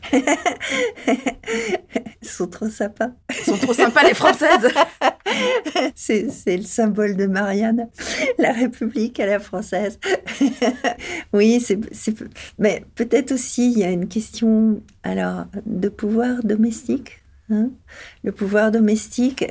Ils 2.22 2.28
sont 2.28 2.46
trop 2.46 2.68
sympas. 2.68 3.10
Ils 3.30 3.44
sont 3.44 3.58
trop 3.58 3.74
sympas 3.74 4.02
les 4.04 4.14
Françaises 4.14 4.68
C'est 5.94 6.56
le 6.56 6.62
symbole 6.62 7.16
de 7.16 7.26
Marianne, 7.26 7.88
la 8.38 8.52
République 8.52 9.20
à 9.20 9.26
la 9.26 9.38
française. 9.38 9.98
oui, 11.32 11.60
c'est 11.60 11.78
mais 12.58 12.84
peut-être 12.94 13.32
aussi 13.32 13.72
il 13.72 13.78
y 13.78 13.84
a 13.84 13.90
une 13.90 14.08
question 14.08 14.82
alors 15.02 15.44
de 15.66 15.88
pouvoir 15.88 16.42
domestique 16.42 17.21
Hein, 17.52 17.68
le 18.24 18.32
pouvoir 18.32 18.70
domestique. 18.70 19.44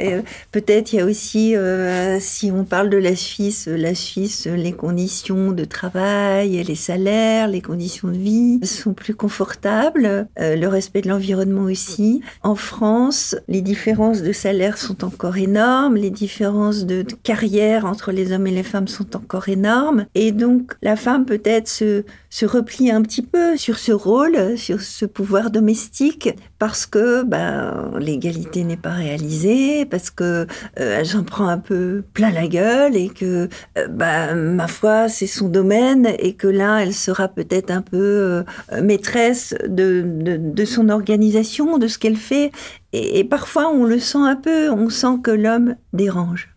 Peut-être 0.52 0.94
il 0.94 0.96
y 0.96 1.00
a 1.00 1.06
aussi, 1.06 1.56
euh, 1.56 2.18
si 2.20 2.52
on 2.52 2.64
parle 2.64 2.90
de 2.90 2.98
la 2.98 3.16
Suisse, 3.16 3.68
la 3.68 3.94
Suisse, 3.94 4.48
les 4.48 4.72
conditions 4.72 5.52
de 5.52 5.66
travail, 5.66 6.64
les 6.64 6.76
salaires, 6.76 7.48
les 7.48 7.62
conditions 7.62 8.08
de 8.08 8.18
vie 8.18 8.66
sont 8.66 8.94
plus 8.94 9.14
confortables, 9.14 10.28
euh, 10.40 10.56
le 10.56 10.68
respect 10.68 11.02
de 11.02 11.10
l'environnement 11.10 11.64
aussi. 11.64 12.22
En 12.42 12.56
France, 12.56 13.36
les 13.48 13.62
différences 13.62 14.24
de 14.24 14.32
salaire 14.32 14.80
sont 14.80 15.04
encore 15.04 15.38
énormes, 15.38 15.96
les 15.96 16.10
différences 16.10 16.86
de, 16.86 17.06
carrière 17.24 17.86
entre 17.86 18.12
les 18.12 18.32
hommes 18.32 18.48
et 18.48 18.52
les 18.52 18.64
femmes 18.64 18.88
sont 18.88 19.16
encore 19.16 19.50
énormes. 19.50 20.06
Et 20.16 20.32
donc 20.32 20.74
la 20.82 20.96
femme 20.96 21.26
peut-être 21.26 21.68
se, 21.68 22.04
se 22.30 22.46
replie 22.46 22.90
un 22.90 23.02
petit 23.04 23.22
peu 23.22 23.58
sur 23.58 23.78
ce 23.78 23.92
rôle, 23.92 24.58
sur 24.58 24.82
ce 24.82 25.06
pouvoir 25.06 25.52
domestique, 25.52 26.30
parce 26.58 26.86
que 26.86 27.24
ben, 27.24 27.91
l'égalité 27.98 28.64
n'est 28.64 28.78
pas 28.78 28.92
réalisée, 28.92 29.86
parce 29.86 30.10
que 30.10 30.24
euh, 30.24 30.46
elle 31.00 31.06
s'en 31.06 31.24
prend 31.24 31.48
un 31.48 31.58
peu 31.58 32.04
plein 32.14 32.32
la 32.32 32.48
gueule 32.48 32.96
et 32.96 33.10
que, 33.10 33.50
euh, 33.78 33.88
bah, 33.88 34.34
ma 34.36 34.68
foi, 34.68 35.10
c'est 35.10 35.28
son 35.28 35.50
domaine 35.50 36.08
et 36.20 36.34
que 36.34 36.48
là, 36.48 36.80
elle 36.80 36.94
sera 36.94 37.28
peut-être 37.28 37.72
un 37.72 37.82
peu 37.82 37.98
euh, 37.98 38.82
maîtresse 38.82 39.56
de, 39.68 40.04
de, 40.06 40.66
son 40.66 40.90
organisation, 40.90 41.78
de 41.78 41.88
ce 41.88 41.98
qu'elle 41.98 42.18
fait. 42.18 42.52
Et, 42.94 43.24
parfois, 43.24 43.70
on 43.70 43.86
le 43.86 44.00
sent 44.00 44.20
un 44.20 44.36
peu, 44.36 44.70
on 44.70 44.90
sent 44.90 45.20
que 45.24 45.32
l'homme 45.32 45.76
dérange. 45.94 46.50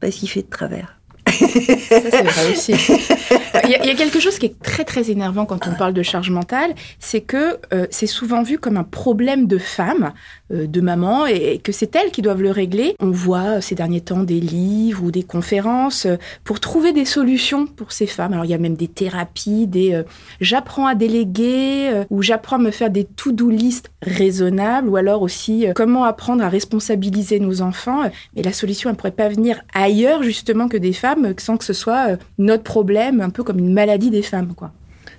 Parce 0.00 0.16
qu'il 0.16 0.28
fait 0.28 0.42
de 0.42 0.50
travers. 0.50 0.98
Ça, 1.60 2.00
c'est 2.10 2.22
vrai 2.22 2.52
aussi. 2.52 2.74
Il 3.64 3.70
y, 3.70 3.90
a, 3.90 3.94
quelque 3.94 4.18
chose 4.18 4.38
qui 4.38 4.46
est 4.46 4.62
très 4.62 4.84
très 4.84 5.10
énervant 5.10 5.44
quand 5.44 5.68
on 5.68 5.74
parle 5.74 5.92
de 5.92 6.02
charge 6.02 6.30
mentale, 6.30 6.74
c'est 6.98 7.20
que 7.20 7.58
euh, 7.72 7.86
c'est 7.90 8.06
souvent 8.06 8.42
vu 8.42 8.58
comme 8.58 8.76
un 8.76 8.84
problème 8.84 9.46
de 9.46 9.58
femme, 9.58 10.12
euh, 10.52 10.66
de 10.66 10.80
maman, 10.80 11.26
et, 11.26 11.60
que 11.62 11.70
c'est 11.70 11.94
elles 11.94 12.10
qui 12.10 12.22
doivent 12.22 12.42
le 12.42 12.50
régler. 12.50 12.96
On 12.98 13.10
voit 13.10 13.58
euh, 13.58 13.60
ces 13.60 13.74
derniers 13.74 14.00
temps 14.00 14.24
des 14.24 14.40
livres 14.40 15.04
ou 15.04 15.10
des 15.10 15.22
conférences 15.22 16.06
pour 16.44 16.60
trouver 16.60 16.92
des 16.92 17.04
solutions 17.04 17.66
pour 17.66 17.92
ces 17.92 18.06
femmes. 18.06 18.32
Alors 18.32 18.44
il 18.44 18.50
y 18.50 18.54
a 18.54 18.58
même 18.58 18.74
des 18.74 18.88
thérapies, 18.88 19.66
des 19.66 20.02
j'apprends 20.40 20.86
à 20.86 20.94
déléguer, 20.94 22.04
ou 22.10 22.22
j'apprends 22.22 22.56
à 22.56 22.58
me 22.58 22.70
faire 22.70 22.90
des 22.90 23.04
to-do 23.04 23.50
list 23.50 23.90
raisonnables, 24.02 24.88
ou 24.88 24.96
alors 24.96 25.22
aussi 25.22 25.66
comment 25.74 26.04
apprendre 26.04 26.42
à 26.42 26.48
responsabiliser 26.48 27.38
nos 27.38 27.62
enfants. 27.62 28.02
Mais 28.34 28.42
la 28.42 28.52
solution, 28.52 28.90
elle 28.90 28.96
pourrait 28.96 29.10
pas 29.10 29.28
venir 29.28 29.62
ailleurs 29.74 30.22
justement 30.22 30.68
que 30.68 30.76
des 30.76 30.92
femmes, 30.92 31.34
sans 31.42 31.56
que 31.56 31.64
ce 31.64 31.72
soit 31.72 32.18
notre 32.38 32.62
problème, 32.62 33.20
un 33.20 33.30
peu 33.30 33.42
comme 33.42 33.58
une 33.58 33.72
maladie 33.72 34.10
des 34.10 34.22
femmes, 34.22 34.54
quoi. 34.54 34.72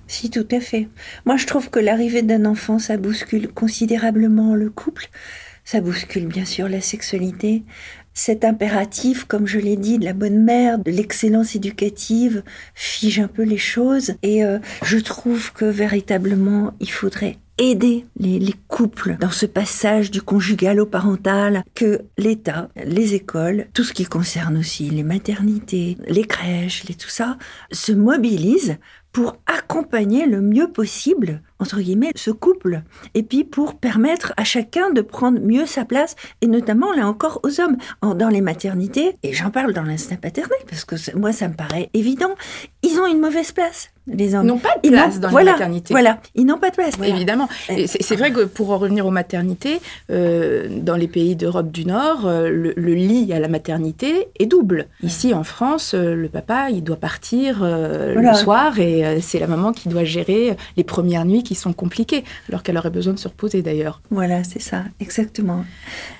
Si, 0.06 0.30
tout 0.30 0.46
à 0.50 0.60
fait. 0.60 0.88
Moi, 1.24 1.36
je 1.36 1.46
trouve 1.46 1.70
que 1.70 1.78
l'arrivée 1.78 2.22
d'un 2.22 2.44
enfant, 2.44 2.78
ça 2.78 2.96
bouscule 2.96 3.48
considérablement 3.48 4.54
le 4.54 4.70
couple. 4.70 5.08
Ça 5.64 5.80
bouscule 5.80 6.26
bien 6.26 6.44
sûr 6.44 6.68
la 6.68 6.82
sexualité. 6.82 7.62
Cet 8.12 8.44
impératif, 8.44 9.24
comme 9.24 9.46
je 9.46 9.58
l'ai 9.58 9.76
dit, 9.76 9.98
de 9.98 10.04
la 10.04 10.12
bonne 10.12 10.44
mère, 10.44 10.78
de 10.78 10.90
l'excellence 10.90 11.56
éducative, 11.56 12.42
fige 12.74 13.18
un 13.18 13.28
peu 13.28 13.42
les 13.42 13.58
choses. 13.58 14.14
Et 14.22 14.44
euh, 14.44 14.58
je 14.84 14.98
trouve 14.98 15.52
que 15.52 15.64
véritablement, 15.64 16.74
il 16.80 16.90
faudrait 16.90 17.38
aider 17.58 18.06
les, 18.16 18.38
les, 18.38 18.54
couples 18.68 19.16
dans 19.20 19.30
ce 19.30 19.46
passage 19.46 20.10
du 20.10 20.20
conjugal 20.20 20.80
au 20.80 20.86
parental, 20.86 21.64
que 21.74 22.02
l'État, 22.18 22.68
les 22.84 23.14
écoles, 23.14 23.66
tout 23.74 23.84
ce 23.84 23.92
qui 23.92 24.04
concerne 24.04 24.56
aussi 24.56 24.90
les 24.90 25.04
maternités, 25.04 25.96
les 26.08 26.24
crèches, 26.24 26.84
les 26.84 26.94
tout 26.94 27.08
ça, 27.08 27.38
se 27.70 27.92
mobilisent 27.92 28.78
pour 29.12 29.36
accompagner 29.46 30.26
le 30.26 30.40
mieux 30.40 30.70
possible 30.72 31.40
entre 31.64 31.80
guillemets, 31.80 32.12
ce 32.14 32.30
couple, 32.30 32.82
et 33.14 33.22
puis 33.22 33.42
pour 33.42 33.76
permettre 33.76 34.34
à 34.36 34.44
chacun 34.44 34.90
de 34.90 35.00
prendre 35.00 35.40
mieux 35.40 35.64
sa 35.64 35.86
place, 35.86 36.14
et 36.42 36.46
notamment, 36.46 36.92
là 36.92 37.08
encore, 37.08 37.40
aux 37.42 37.58
hommes. 37.58 37.78
dans 38.02 38.28
les 38.28 38.42
maternités, 38.42 39.16
et 39.22 39.32
j'en 39.32 39.48
parle 39.48 39.72
dans 39.72 39.82
l'instinct 39.82 40.16
paternel, 40.16 40.58
parce 40.68 40.84
que 40.84 40.96
moi, 41.16 41.32
ça 41.32 41.48
me 41.48 41.54
paraît 41.54 41.88
évident, 41.94 42.34
ils 42.82 43.00
ont 43.00 43.06
une 43.06 43.18
mauvaise 43.18 43.52
place 43.52 43.94
les 44.06 44.34
hommes. 44.34 44.46
n'ont 44.46 44.58
pas 44.58 44.76
de 44.82 44.88
place 44.88 45.18
dans 45.18 45.30
voilà, 45.30 45.52
les 45.52 45.58
maternités. 45.58 45.94
Voilà, 45.94 46.18
ils 46.34 46.44
n'ont 46.44 46.58
pas 46.58 46.70
de 46.70 46.74
place. 46.74 46.94
Évidemment. 47.02 47.48
C'est 47.86 48.16
vrai 48.16 48.32
que 48.32 48.44
pour 48.44 48.70
en 48.70 48.78
revenir 48.78 49.06
aux 49.06 49.10
maternités, 49.10 49.80
euh, 50.10 50.68
dans 50.70 50.96
les 50.96 51.08
pays 51.08 51.36
d'Europe 51.36 51.70
du 51.70 51.86
Nord, 51.86 52.26
euh, 52.26 52.50
le, 52.50 52.94
lit 52.94 53.32
à 53.32 53.40
la 53.40 53.48
maternité 53.48 54.28
est 54.38 54.46
double. 54.46 54.86
Ici, 55.02 55.32
en 55.32 55.42
France, 55.42 55.94
euh, 55.94 56.14
le 56.14 56.28
papa, 56.28 56.68
il 56.70 56.84
doit 56.84 56.96
partir 56.96 57.62
le 57.62 58.34
soir 58.34 58.78
et 58.78 59.20
c'est 59.20 59.38
la 59.38 59.46
maman 59.46 59.72
qui 59.72 59.88
doit 59.88 60.04
gérer 60.04 60.56
les 60.76 60.84
premières 60.84 61.24
nuits 61.24 61.42
qui 61.42 61.53
sont 61.56 61.72
compliquées, 61.72 62.24
alors 62.48 62.62
qu'elle 62.62 62.78
aurait 62.78 62.90
besoin 62.90 63.14
de 63.14 63.18
se 63.18 63.28
reposer 63.28 63.62
d'ailleurs. 63.62 64.00
Voilà, 64.10 64.44
c'est 64.44 64.62
ça, 64.62 64.84
exactement. 65.00 65.64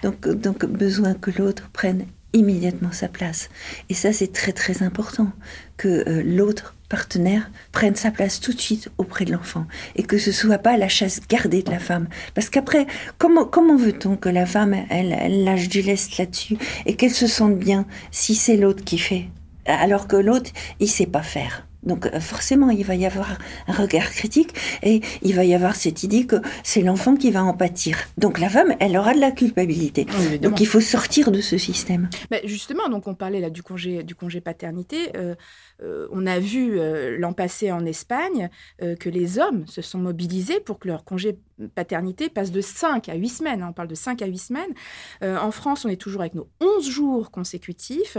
Donc, 0.03 0.29
donc 0.29 0.65
besoin 0.65 1.15
que 1.15 1.31
l'autre 1.31 1.69
prenne 1.73 2.07
immédiatement 2.33 2.93
sa 2.93 3.09
place. 3.09 3.49
Et 3.89 3.95
ça, 3.95 4.13
c'est 4.13 4.33
très 4.33 4.53
très 4.53 4.83
important 4.83 5.31
que 5.77 6.23
l'autre 6.25 6.75
partenaire 6.89 7.51
prenne 7.73 7.97
sa 7.97 8.11
place 8.11 8.41
tout 8.41 8.53
de 8.53 8.61
suite 8.61 8.91
auprès 8.99 9.25
de 9.25 9.33
l'enfant 9.33 9.67
et 9.97 10.03
que 10.03 10.19
ce 10.19 10.33
soit 10.33 10.59
pas 10.59 10.77
la 10.77 10.89
chasse 10.89 11.21
gardée 11.29 11.63
de 11.63 11.71
la 11.71 11.79
femme. 11.79 12.09
Parce 12.35 12.51
qu'après, 12.51 12.87
comment, 13.19 13.45
comment 13.45 13.77
veut-on 13.77 14.17
que 14.17 14.29
la 14.29 14.47
femme, 14.47 14.75
elle, 14.91 15.17
elle 15.19 15.45
lâche 15.45 15.69
du 15.69 15.83
lest 15.83 16.19
là-dessus 16.19 16.57
et 16.87 16.97
qu'elle 16.97 17.15
se 17.15 17.27
sente 17.27 17.59
bien 17.59 17.87
si 18.11 18.35
c'est 18.35 18.57
l'autre 18.57 18.85
qui 18.85 18.99
fait? 18.99 19.29
Alors 19.67 20.09
que 20.09 20.17
l'autre, 20.17 20.51
il 20.79 20.89
sait 20.89 21.07
pas 21.07 21.23
faire. 21.23 21.67
Donc 21.85 22.07
euh, 22.07 22.21
forcément, 22.21 22.71
il 22.71 22.85
va 22.85 22.95
y 22.95 23.07
avoir 23.07 23.39
un 23.69 23.73
regard 23.73 24.11
critique 24.11 24.55
et 24.83 25.01
il 25.23 25.35
va 25.35 25.45
y 25.45 25.55
avoir 25.55 25.77
cette 25.77 26.03
idée 26.03 26.27
que 26.27 26.37
c'est 26.63 26.83
l'enfant 26.83 27.17
qui 27.17 27.31
va 27.31 27.45
en 27.45 27.55
pâtir. 27.55 27.99
Donc 28.19 28.39
la 28.39 28.49
femme, 28.49 28.75
elle 28.81 28.97
aura 28.97 29.15
de 29.15 29.21
la 29.21 29.31
culpabilité. 29.31 30.07
donc 30.41 30.61
il 30.61 30.67
faut 30.67 30.81
sortir 30.81 31.31
de 31.31 31.41
ce 31.41 31.59
système. 31.59 32.09
Mais 32.31 32.43
justement, 32.45 32.89
donc 32.89 33.07
on 33.07 33.15
parlait 33.15 33.41
là 33.41 33.51
du 33.51 33.63
congé, 33.63 34.03
du 34.03 34.15
congé 34.15 34.41
paternité. 34.41 35.11
Euh, 35.17 35.35
euh, 35.83 36.09
on 36.13 36.27
a 36.27 36.39
vu 36.39 36.79
l'an 37.19 37.33
passé 37.33 37.73
en 37.73 37.85
Espagne 37.85 38.49
que 38.79 39.09
les 39.09 39.39
hommes 39.39 39.67
se 39.67 39.83
sont 39.83 39.99
mobilisés 39.99 40.61
pour 40.61 40.79
que 40.79 40.89
leur 40.89 41.05
congé 41.05 41.39
paternité 41.75 42.29
passe 42.29 42.51
de 42.51 42.61
5 42.61 43.09
à 43.09 43.15
8 43.15 43.29
semaines. 43.29 43.63
Hein. 43.63 43.69
on 43.71 43.73
parle 43.73 43.89
de 43.89 43.95
5 43.95 44.23
à 44.23 44.27
8 44.27 44.39
semaines. 44.39 44.75
en 45.23 45.51
France, 45.51 45.85
on 45.85 45.89
est 45.89 46.01
toujours 46.01 46.21
avec 46.23 46.35
nos 46.35 46.49
11 46.61 46.89
jours 46.89 47.31
consécutifs. 47.31 48.19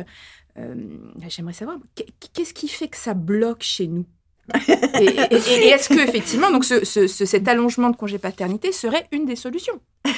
Euh, 0.57 0.75
j'aimerais 1.27 1.53
savoir, 1.53 1.77
qu'est-ce 2.33 2.53
qui 2.53 2.67
fait 2.67 2.87
que 2.87 2.97
ça 2.97 3.13
bloque 3.13 3.63
chez 3.63 3.87
nous? 3.87 4.05
Et, 4.59 5.05
est-ce 5.67 5.89
que 5.89 5.99
effectivement, 5.99 6.51
donc 6.51 6.63
cet 6.63 7.47
allongement 7.47 7.89
de 7.89 7.95
congé 7.95 8.19
paternité 8.19 8.71
serait 8.71 9.07
une 9.11 9.25
des 9.25 9.35
solutions? 9.35 9.79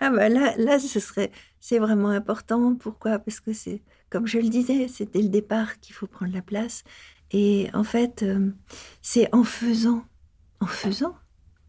Ah 0.00 0.10
bah 0.10 0.28
là, 0.28 0.54
là, 0.56 0.78
ce 0.78 1.00
serait, 1.00 1.32
c'est 1.58 1.80
vraiment 1.80 2.10
important. 2.10 2.76
Pourquoi? 2.76 3.18
Parce 3.18 3.40
que 3.40 3.52
c'est, 3.52 3.82
comme 4.10 4.28
je 4.28 4.38
le 4.38 4.48
disais, 4.48 4.86
c'est 4.86 5.12
dès 5.12 5.22
le 5.22 5.28
départ 5.28 5.80
qu'il 5.80 5.92
faut 5.92 6.06
prendre 6.06 6.32
la 6.32 6.40
place. 6.40 6.84
Et 7.32 7.68
en 7.74 7.82
fait, 7.82 8.22
euh, 8.22 8.52
c'est 9.02 9.28
en 9.34 9.42
faisant, 9.42 10.04
en 10.60 10.66
faisant, 10.66 11.16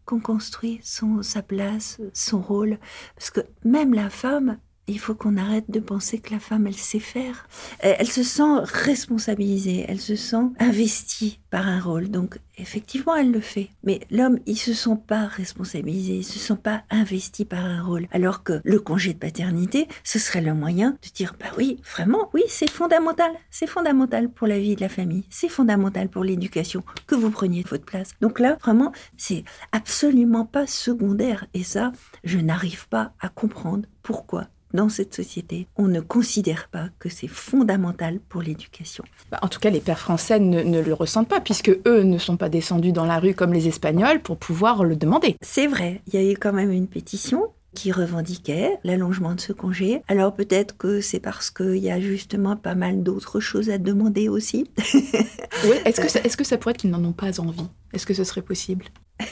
qu'on 0.04 0.20
construit 0.20 0.80
son, 0.82 1.22
sa 1.22 1.42
place, 1.42 2.00
son 2.12 2.40
rôle. 2.40 2.78
Parce 3.14 3.30
que 3.30 3.40
même 3.64 3.94
la 3.94 4.10
femme, 4.10 4.58
il 4.90 4.98
faut 4.98 5.14
qu'on 5.14 5.36
arrête 5.36 5.70
de 5.70 5.80
penser 5.80 6.18
que 6.18 6.32
la 6.32 6.40
femme, 6.40 6.66
elle 6.66 6.74
sait 6.74 6.98
faire. 6.98 7.48
Elle 7.80 8.10
se 8.10 8.22
sent 8.22 8.60
responsabilisée, 8.64 9.84
elle 9.88 10.00
se 10.00 10.16
sent 10.16 10.46
investie 10.58 11.40
par 11.50 11.66
un 11.66 11.80
rôle. 11.80 12.08
Donc, 12.10 12.38
effectivement, 12.58 13.16
elle 13.16 13.32
le 13.32 13.40
fait. 13.40 13.70
Mais 13.82 14.00
l'homme, 14.10 14.38
il 14.46 14.56
se 14.56 14.72
sent 14.72 14.98
pas 15.06 15.26
responsabilisé, 15.26 16.16
il 16.16 16.24
se 16.24 16.38
sent 16.38 16.58
pas 16.62 16.82
investi 16.90 17.44
par 17.44 17.64
un 17.64 17.82
rôle. 17.82 18.06
Alors 18.12 18.42
que 18.42 18.60
le 18.64 18.80
congé 18.80 19.14
de 19.14 19.18
paternité, 19.18 19.88
ce 20.04 20.18
serait 20.18 20.40
le 20.40 20.54
moyen 20.54 20.92
de 21.02 21.08
dire, 21.14 21.34
bah 21.38 21.46
oui, 21.56 21.80
vraiment, 21.94 22.30
oui, 22.34 22.42
c'est 22.48 22.70
fondamental. 22.70 23.32
C'est 23.50 23.66
fondamental 23.66 24.30
pour 24.30 24.46
la 24.46 24.58
vie 24.58 24.76
de 24.76 24.80
la 24.80 24.88
famille. 24.88 25.24
C'est 25.30 25.48
fondamental 25.48 26.08
pour 26.08 26.24
l'éducation 26.24 26.84
que 27.06 27.14
vous 27.14 27.30
preniez 27.30 27.64
votre 27.68 27.84
place. 27.84 28.10
Donc 28.20 28.40
là, 28.40 28.56
vraiment, 28.60 28.92
c'est 29.16 29.44
absolument 29.72 30.44
pas 30.44 30.66
secondaire. 30.66 31.46
Et 31.54 31.64
ça, 31.64 31.92
je 32.24 32.38
n'arrive 32.38 32.88
pas 32.88 33.12
à 33.20 33.28
comprendre 33.28 33.86
pourquoi 34.02 34.48
dans 34.72 34.88
cette 34.88 35.14
société, 35.14 35.66
on 35.76 35.88
ne 35.88 36.00
considère 36.00 36.68
pas 36.68 36.88
que 36.98 37.08
c'est 37.08 37.28
fondamental 37.28 38.20
pour 38.28 38.42
l'éducation. 38.42 39.04
Bah, 39.30 39.38
en 39.42 39.48
tout 39.48 39.60
cas, 39.60 39.70
les 39.70 39.80
pères 39.80 39.98
français 39.98 40.38
ne, 40.38 40.80
le 40.80 40.94
ressentent 40.94 41.28
pas, 41.28 41.40
puisque 41.40 41.76
eux 41.86 42.02
ne 42.02 42.18
sont 42.18 42.36
pas 42.36 42.48
descendus 42.48 42.92
dans 42.92 43.06
la 43.06 43.18
rue 43.18 43.34
comme 43.34 43.52
les 43.52 43.68
Espagnols 43.68 44.20
pour 44.20 44.36
pouvoir 44.36 44.84
le 44.84 44.96
demander. 44.96 45.36
C'est 45.42 45.66
vrai, 45.66 46.02
il 46.06 46.14
y 46.14 46.16
a 46.18 46.32
eu 46.32 46.36
quand 46.36 46.52
même 46.52 46.70
une 46.70 46.88
pétition 46.88 47.48
qui 47.74 47.92
revendiquait 47.92 48.78
l'allongement 48.84 49.34
de 49.34 49.40
ce 49.40 49.52
congé. 49.52 50.02
Alors 50.08 50.34
peut-être 50.34 50.76
que 50.76 51.00
c'est 51.00 51.20
parce 51.20 51.50
qu'il 51.50 51.78
y 51.78 51.90
a 51.90 52.00
justement 52.00 52.56
pas 52.56 52.74
mal 52.74 53.02
d'autres 53.02 53.40
choses 53.40 53.70
à 53.70 53.78
demander 53.78 54.28
aussi. 54.28 54.70
est-ce 55.84 56.36
que, 56.36 56.44
ça 56.44 56.58
pourrait 56.58 56.72
être 56.72 56.78
qu'ils 56.78 56.90
n'en 56.90 57.04
ont 57.04 57.12
pas 57.12 57.40
envie? 57.40 57.68
Est-ce 57.92 58.06
que 58.06 58.14
ce 58.14 58.24
serait 58.24 58.42
possible? 58.42 58.86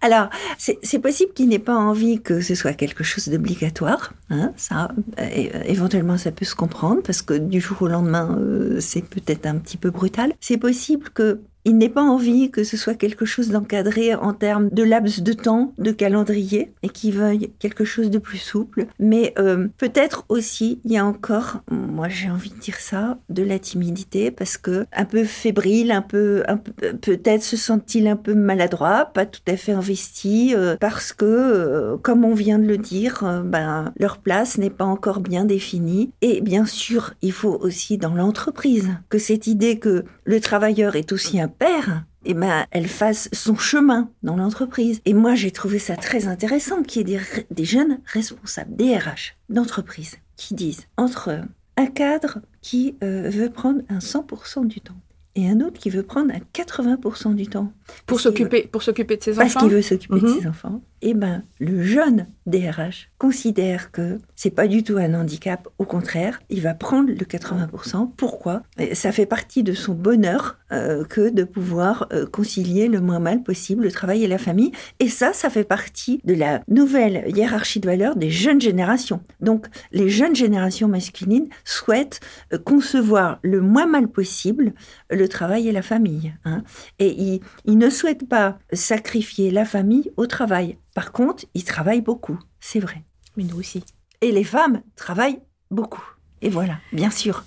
Alors, 0.00 0.28
c'est 0.58 0.98
possible 0.98 1.32
qu'il 1.32 1.48
n'ait 1.48 1.58
pas 1.58 1.76
envie 1.76 2.20
que 2.20 2.40
ce 2.40 2.54
soit 2.54 2.74
quelque 2.74 3.04
chose 3.04 3.28
d'obligatoire. 3.28 4.12
Hein, 4.30 4.52
ça, 4.56 4.88
euh, 5.18 5.62
éventuellement, 5.64 6.18
ça 6.18 6.30
peut 6.30 6.44
se 6.44 6.54
comprendre 6.54 7.02
parce 7.02 7.22
que 7.22 7.34
du 7.34 7.60
jour 7.60 7.82
au 7.82 7.88
lendemain, 7.88 8.36
euh, 8.38 8.80
c'est 8.80 9.02
peut-être 9.02 9.46
un 9.46 9.58
petit 9.58 9.76
peu 9.76 9.90
brutal. 9.90 10.34
C'est 10.40 10.58
possible 10.58 11.10
que 11.10 11.40
il 11.64 11.78
n'est 11.78 11.88
pas 11.88 12.02
envie 12.02 12.50
que 12.50 12.64
ce 12.64 12.76
soit 12.76 12.94
quelque 12.94 13.24
chose 13.24 13.50
d'encadré 13.50 14.14
en 14.14 14.32
termes 14.32 14.68
de 14.70 14.82
laps 14.82 15.22
de 15.22 15.32
temps, 15.32 15.72
de 15.78 15.92
calendrier, 15.92 16.72
et 16.82 16.88
qu'il 16.88 17.14
veuille 17.14 17.52
quelque 17.58 17.84
chose 17.84 18.10
de 18.10 18.18
plus 18.18 18.38
souple. 18.38 18.86
Mais 18.98 19.32
euh, 19.38 19.68
peut-être 19.78 20.24
aussi, 20.28 20.80
il 20.84 20.92
y 20.92 20.98
a 20.98 21.04
encore, 21.04 21.62
moi 21.70 22.08
j'ai 22.08 22.30
envie 22.30 22.50
de 22.50 22.58
dire 22.58 22.78
ça, 22.78 23.18
de 23.28 23.42
la 23.42 23.58
timidité, 23.58 24.30
parce 24.30 24.56
que 24.56 24.86
un 24.92 25.04
peu 25.04 25.24
fébrile, 25.24 25.92
un 25.92 26.02
peu, 26.02 26.42
peut-être 27.00 27.42
se 27.42 27.56
sent-il 27.56 28.06
un 28.08 28.16
peu 28.16 28.34
maladroit, 28.34 29.06
pas 29.06 29.26
tout 29.26 29.40
à 29.46 29.56
fait 29.56 29.72
investi, 29.72 30.54
euh, 30.54 30.76
parce 30.80 31.12
que, 31.12 31.24
euh, 31.24 31.96
comme 31.98 32.24
on 32.24 32.34
vient 32.34 32.58
de 32.58 32.66
le 32.66 32.78
dire, 32.78 33.42
ben, 33.44 33.92
leur 33.98 34.18
place 34.18 34.58
n'est 34.58 34.70
pas 34.70 34.84
encore 34.84 35.20
bien 35.20 35.44
définie. 35.44 36.10
Et 36.22 36.40
bien 36.40 36.66
sûr, 36.66 37.14
il 37.22 37.32
faut 37.32 37.58
aussi 37.60 37.98
dans 37.98 38.14
l'entreprise 38.14 38.88
que 39.08 39.18
cette 39.18 39.46
idée 39.46 39.78
que 39.78 40.04
le 40.24 40.40
travailleur 40.40 40.96
est 40.96 41.12
aussi 41.12 41.40
un 41.40 41.48
père, 41.52 42.04
eh 42.24 42.34
ben, 42.34 42.66
elle 42.70 42.88
fasse 42.88 43.28
son 43.32 43.56
chemin 43.56 44.10
dans 44.22 44.36
l'entreprise. 44.36 45.00
Et 45.04 45.14
moi, 45.14 45.34
j'ai 45.34 45.50
trouvé 45.50 45.78
ça 45.78 45.96
très 45.96 46.26
intéressant 46.26 46.82
qu'il 46.82 47.08
y 47.08 47.14
ait 47.14 47.20
des, 47.50 47.64
jeunes 47.64 48.00
responsables, 48.06 48.74
des 48.76 48.96
RH 48.96 49.36
d'entreprise, 49.48 50.18
qui 50.36 50.54
disent 50.54 50.86
entre 50.96 51.40
un 51.76 51.86
cadre 51.86 52.40
qui 52.60 52.96
euh, 53.02 53.28
veut 53.30 53.50
prendre 53.50 53.82
un 53.88 53.98
100% 53.98 54.66
du 54.66 54.80
temps 54.80 55.00
et 55.34 55.48
un 55.48 55.60
autre 55.60 55.80
qui 55.80 55.90
veut 55.90 56.02
prendre 56.02 56.32
un 56.32 56.40
80% 56.54 57.34
du 57.34 57.46
temps. 57.46 57.72
Pour 58.06 58.20
s'occuper, 58.20 58.68
pour 58.70 58.82
s'occuper 58.82 59.16
de 59.16 59.22
ses 59.22 59.38
enfants. 59.38 59.48
Parce 59.50 59.64
qu'il 59.64 59.74
veut 59.74 59.82
s'occuper 59.82 60.20
de 60.20 60.26
mhm. 60.26 60.40
ses 60.40 60.46
enfants. 60.46 60.82
Eh 61.04 61.14
ben, 61.14 61.42
le 61.58 61.82
jeune 61.82 62.28
DRH 62.46 63.10
considère 63.18 63.90
que 63.90 64.20
c'est 64.36 64.50
pas 64.50 64.68
du 64.68 64.84
tout 64.84 64.98
un 64.98 65.14
handicap. 65.14 65.66
Au 65.78 65.84
contraire, 65.84 66.40
il 66.48 66.60
va 66.60 66.74
prendre 66.74 67.08
le 67.08 67.16
80%. 67.16 68.12
Pourquoi? 68.16 68.62
Ça 68.92 69.10
fait 69.10 69.26
partie 69.26 69.64
de 69.64 69.72
son 69.72 69.94
bonheur 69.94 70.58
euh, 70.70 71.04
que 71.04 71.28
de 71.28 71.42
pouvoir 71.42 72.06
euh, 72.12 72.24
concilier 72.24 72.86
le 72.86 73.00
moins 73.00 73.18
mal 73.18 73.42
possible 73.42 73.82
le 73.82 73.90
travail 73.90 74.22
et 74.22 74.28
la 74.28 74.38
famille. 74.38 74.70
Et 75.00 75.08
ça, 75.08 75.32
ça 75.32 75.50
fait 75.50 75.64
partie 75.64 76.20
de 76.24 76.34
la 76.34 76.62
nouvelle 76.68 77.24
hiérarchie 77.34 77.80
de 77.80 77.86
valeurs 77.86 78.14
des 78.14 78.30
jeunes 78.30 78.60
générations. 78.60 79.22
Donc, 79.40 79.66
les 79.90 80.08
jeunes 80.08 80.36
générations 80.36 80.88
masculines 80.88 81.48
souhaitent 81.64 82.20
euh, 82.52 82.58
concevoir 82.58 83.40
le 83.42 83.60
moins 83.60 83.86
mal 83.86 84.06
possible 84.06 84.72
le 85.10 85.28
travail 85.28 85.68
et 85.68 85.72
la 85.72 85.82
famille. 85.82 86.32
Hein. 86.44 86.62
Et 87.00 87.40
ils 87.64 87.78
ne 87.78 87.90
souhaitent 87.90 88.28
pas 88.28 88.58
sacrifier 88.72 89.50
la 89.50 89.64
famille 89.64 90.12
au 90.16 90.26
travail. 90.26 90.78
Par 90.94 91.12
contre, 91.12 91.46
ils 91.54 91.64
travaillent 91.64 92.02
beaucoup, 92.02 92.38
c'est 92.60 92.80
vrai. 92.80 93.02
Mais 93.36 93.44
nous 93.44 93.58
aussi. 93.58 93.82
Et 94.20 94.30
les 94.30 94.44
femmes 94.44 94.82
travaillent 94.94 95.40
beaucoup. 95.70 96.04
Et 96.42 96.50
voilà, 96.50 96.78
bien 96.92 97.10
sûr. 97.10 97.44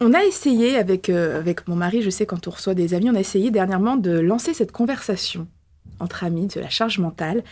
On 0.00 0.14
a 0.14 0.22
essayé 0.24 0.78
avec, 0.78 1.08
euh, 1.08 1.38
avec 1.38 1.66
mon 1.66 1.74
mari, 1.74 2.02
je 2.02 2.10
sais 2.10 2.24
quand 2.24 2.46
on 2.46 2.52
reçoit 2.52 2.74
des 2.74 2.94
amis, 2.94 3.10
on 3.10 3.16
a 3.16 3.20
essayé 3.20 3.50
dernièrement 3.50 3.96
de 3.96 4.12
lancer 4.12 4.54
cette 4.54 4.70
conversation 4.70 5.48
entre 5.98 6.22
amis 6.22 6.46
de 6.46 6.60
la 6.60 6.68
charge 6.68 7.00
mentale. 7.00 7.42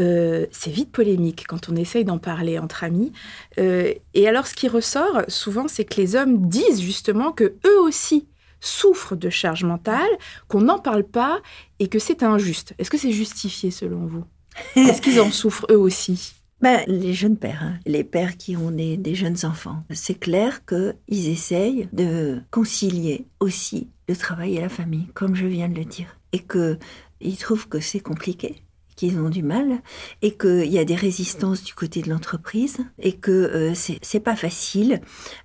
Euh, 0.00 0.46
c'est 0.50 0.70
vite 0.70 0.90
polémique 0.90 1.46
quand 1.46 1.68
on 1.68 1.76
essaye 1.76 2.04
d'en 2.04 2.18
parler 2.18 2.58
entre 2.58 2.84
amis. 2.84 3.12
Euh, 3.58 3.92
et 4.14 4.28
alors, 4.28 4.46
ce 4.46 4.54
qui 4.54 4.68
ressort 4.68 5.22
souvent, 5.28 5.68
c'est 5.68 5.84
que 5.84 6.00
les 6.00 6.16
hommes 6.16 6.48
disent 6.48 6.80
justement 6.80 7.32
que 7.32 7.54
eux 7.66 7.80
aussi 7.80 8.28
souffrent 8.60 9.16
de 9.16 9.30
charge 9.30 9.64
mentale, 9.64 10.08
qu'on 10.48 10.62
n'en 10.62 10.78
parle 10.78 11.04
pas 11.04 11.40
et 11.78 11.88
que 11.88 11.98
c'est 11.98 12.22
injuste. 12.22 12.74
Est-ce 12.78 12.90
que 12.90 12.98
c'est 12.98 13.12
justifié 13.12 13.70
selon 13.70 14.06
vous? 14.06 14.24
Est-ce 14.76 15.02
qu'ils 15.02 15.20
en 15.20 15.30
souffrent 15.30 15.66
eux 15.70 15.78
aussi? 15.78 16.34
Ben, 16.60 16.82
Les 16.86 17.12
jeunes 17.12 17.36
pères, 17.36 17.62
hein. 17.62 17.74
les 17.84 18.04
pères 18.04 18.36
qui 18.38 18.56
ont 18.56 18.70
des, 18.70 18.96
des 18.96 19.14
jeunes 19.14 19.36
enfants, 19.44 19.84
c'est 19.90 20.18
clair 20.18 20.64
qu'ils 20.64 21.28
essayent 21.28 21.88
de 21.92 22.40
concilier 22.50 23.26
aussi 23.38 23.88
le 24.08 24.16
travail 24.16 24.56
et 24.56 24.60
la 24.60 24.68
famille, 24.70 25.08
comme 25.14 25.34
je 25.34 25.46
viens 25.46 25.68
de 25.68 25.74
le 25.74 25.84
dire. 25.84 26.18
Et 26.32 26.38
qu'ils 26.38 27.36
trouvent 27.36 27.68
que 27.68 27.80
c'est 27.80 28.00
compliqué 28.00 28.63
qu'ils 28.96 29.18
ont 29.18 29.28
du 29.28 29.42
mal 29.42 29.80
et 30.22 30.36
qu'il 30.36 30.66
y 30.66 30.78
a 30.78 30.84
des 30.84 30.94
résistances 30.94 31.62
du 31.62 31.74
côté 31.74 32.02
de 32.02 32.10
l'entreprise 32.10 32.78
et 32.98 33.12
que 33.12 33.30
euh, 33.30 33.72
c'est 33.74 34.20
pas 34.20 34.36
facile 34.36 35.00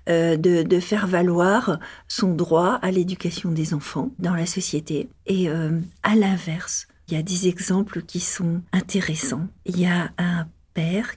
euh, 0.10 0.38
de, 0.38 0.64
de, 0.64 0.80
faire 0.80 1.08
valoir 1.08 1.80
son 2.08 2.34
droit 2.34 2.80
à 2.82 2.92
l'éducation 2.92 3.52
des 3.52 3.74
enfants 3.74 4.12
dans 4.20 4.36
la 4.36 4.46
société. 4.46 5.10
Et 5.26 5.50
euh, 5.50 5.80
à 6.04 6.16
l'inverse, 6.16 6.88
il 7.08 7.16
y 7.16 7.18
a 7.18 7.24
des 7.24 7.48
exemples 7.48 8.02
qui 8.04 8.20
sont 8.20 8.62
intéressants. 8.72 9.48
Il 9.66 9.80
y 9.80 9.86
a 9.86 10.12
un 10.18 10.48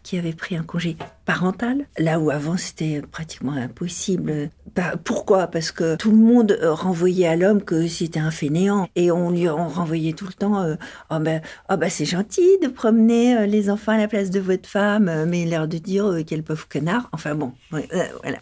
qui 0.02 0.18
avait 0.18 0.32
pris 0.32 0.56
un 0.56 0.62
congé 0.62 0.96
parental, 1.24 1.86
là 1.98 2.18
où 2.18 2.30
avant 2.30 2.56
c'était 2.56 3.00
pratiquement 3.00 3.52
impossible. 3.52 4.50
Bah, 4.74 4.94
pourquoi? 5.02 5.46
Parce 5.46 5.70
que 5.70 5.96
tout 5.96 6.10
le 6.10 6.16
monde 6.16 6.58
euh, 6.60 6.72
renvoyait 6.72 7.28
à 7.28 7.36
l'homme 7.36 7.62
que 7.62 7.86
c'était 7.86 8.20
un 8.20 8.30
fainéant 8.30 8.88
et 8.96 9.10
on 9.10 9.30
lui 9.30 9.48
renvoyait 9.48 10.14
tout 10.14 10.26
le 10.26 10.32
temps 10.32 10.60
euh, 10.62 10.74
oh 11.10 11.18
ben, 11.20 11.42
oh 11.70 11.76
ben 11.76 11.88
c'est 11.88 12.04
gentil 12.04 12.58
de 12.62 12.68
promener 12.68 13.36
euh, 13.36 13.46
les 13.46 13.70
enfants 13.70 13.92
à 13.92 13.98
la 13.98 14.08
place 14.08 14.30
de 14.30 14.40
votre 14.40 14.68
femme, 14.68 15.26
mais 15.26 15.44
l'air 15.44 15.68
de 15.68 15.78
dire 15.78 16.18
quel 16.26 16.42
pauvre 16.42 16.66
connard. 16.68 17.08
Enfin 17.12 17.34
bon, 17.34 17.52
voilà. 17.70 18.38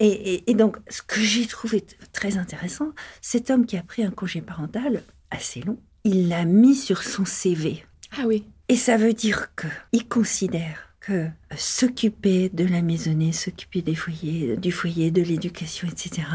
Et 0.00 0.54
donc 0.54 0.78
ce 0.88 1.02
que 1.02 1.20
j'ai 1.20 1.46
trouvé 1.46 1.84
très 2.12 2.38
intéressant, 2.38 2.90
cet 3.20 3.50
homme 3.50 3.66
qui 3.66 3.76
a 3.76 3.82
pris 3.82 4.02
un 4.02 4.10
congé 4.10 4.40
parental 4.40 5.02
assez 5.30 5.60
long, 5.60 5.78
il 6.04 6.28
l'a 6.28 6.44
mis 6.44 6.74
sur 6.74 7.02
son 7.02 7.24
CV. 7.24 7.84
Ah 8.18 8.24
oui. 8.26 8.44
Et 8.68 8.76
ça 8.76 8.96
veut 8.96 9.12
dire 9.12 9.54
que 9.54 9.68
il 9.92 10.08
considère 10.08 10.94
que 11.00 11.28
s'occuper 11.56 12.48
de 12.48 12.64
la 12.64 12.82
maisonnée, 12.82 13.32
s'occuper 13.32 13.80
des 13.80 13.94
foyers, 13.94 14.56
du 14.56 14.72
foyer, 14.72 15.10
de 15.12 15.22
l'éducation, 15.22 15.86
etc., 15.88 16.26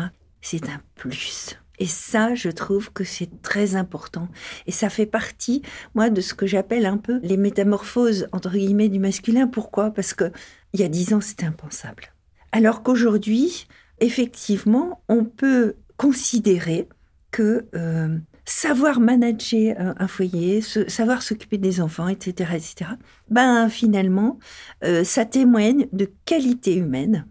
c'est 0.41 0.69
un 0.69 0.81
plus. 0.95 1.57
Et 1.77 1.87
ça, 1.87 2.35
je 2.35 2.49
trouve 2.49 2.93
que 2.93 3.03
c'est 3.03 3.41
très 3.41 3.75
important. 3.75 4.27
Et 4.67 4.71
ça 4.71 4.89
fait 4.89 5.05
partie, 5.05 5.61
moi, 5.95 6.09
de 6.09 6.21
ce 6.21 6.33
que 6.33 6.45
j'appelle 6.45 6.85
un 6.85 6.97
peu 6.97 7.19
les 7.23 7.37
métamorphoses, 7.37 8.27
entre 8.31 8.51
guillemets, 8.51 8.87
du 8.87 8.99
masculin. 8.99 9.47
Pourquoi? 9.47 9.91
Parce 9.91 10.13
que 10.13 10.31
il 10.73 10.79
y 10.79 10.83
a 10.83 10.89
dix 10.89 11.13
ans, 11.13 11.21
c'était 11.21 11.47
impensable. 11.47 12.13
Alors 12.51 12.83
qu'aujourd'hui, 12.83 13.67
effectivement, 13.99 15.03
on 15.09 15.25
peut 15.25 15.75
considérer 15.97 16.87
que 17.31 17.65
euh, 17.75 18.17
savoir 18.45 18.99
manager 18.99 19.75
un, 19.97 20.07
foyer, 20.07 20.61
savoir 20.61 21.21
s'occuper 21.21 21.57
des 21.57 21.81
enfants, 21.81 22.07
etc., 22.07 22.51
etc. 22.55 22.91
Ben 23.29 23.69
finalement, 23.69 24.39
euh, 24.83 25.03
ça 25.03 25.25
témoigne 25.25 25.87
de 25.93 26.09
qualité 26.25 26.75
humaine. 26.75 27.25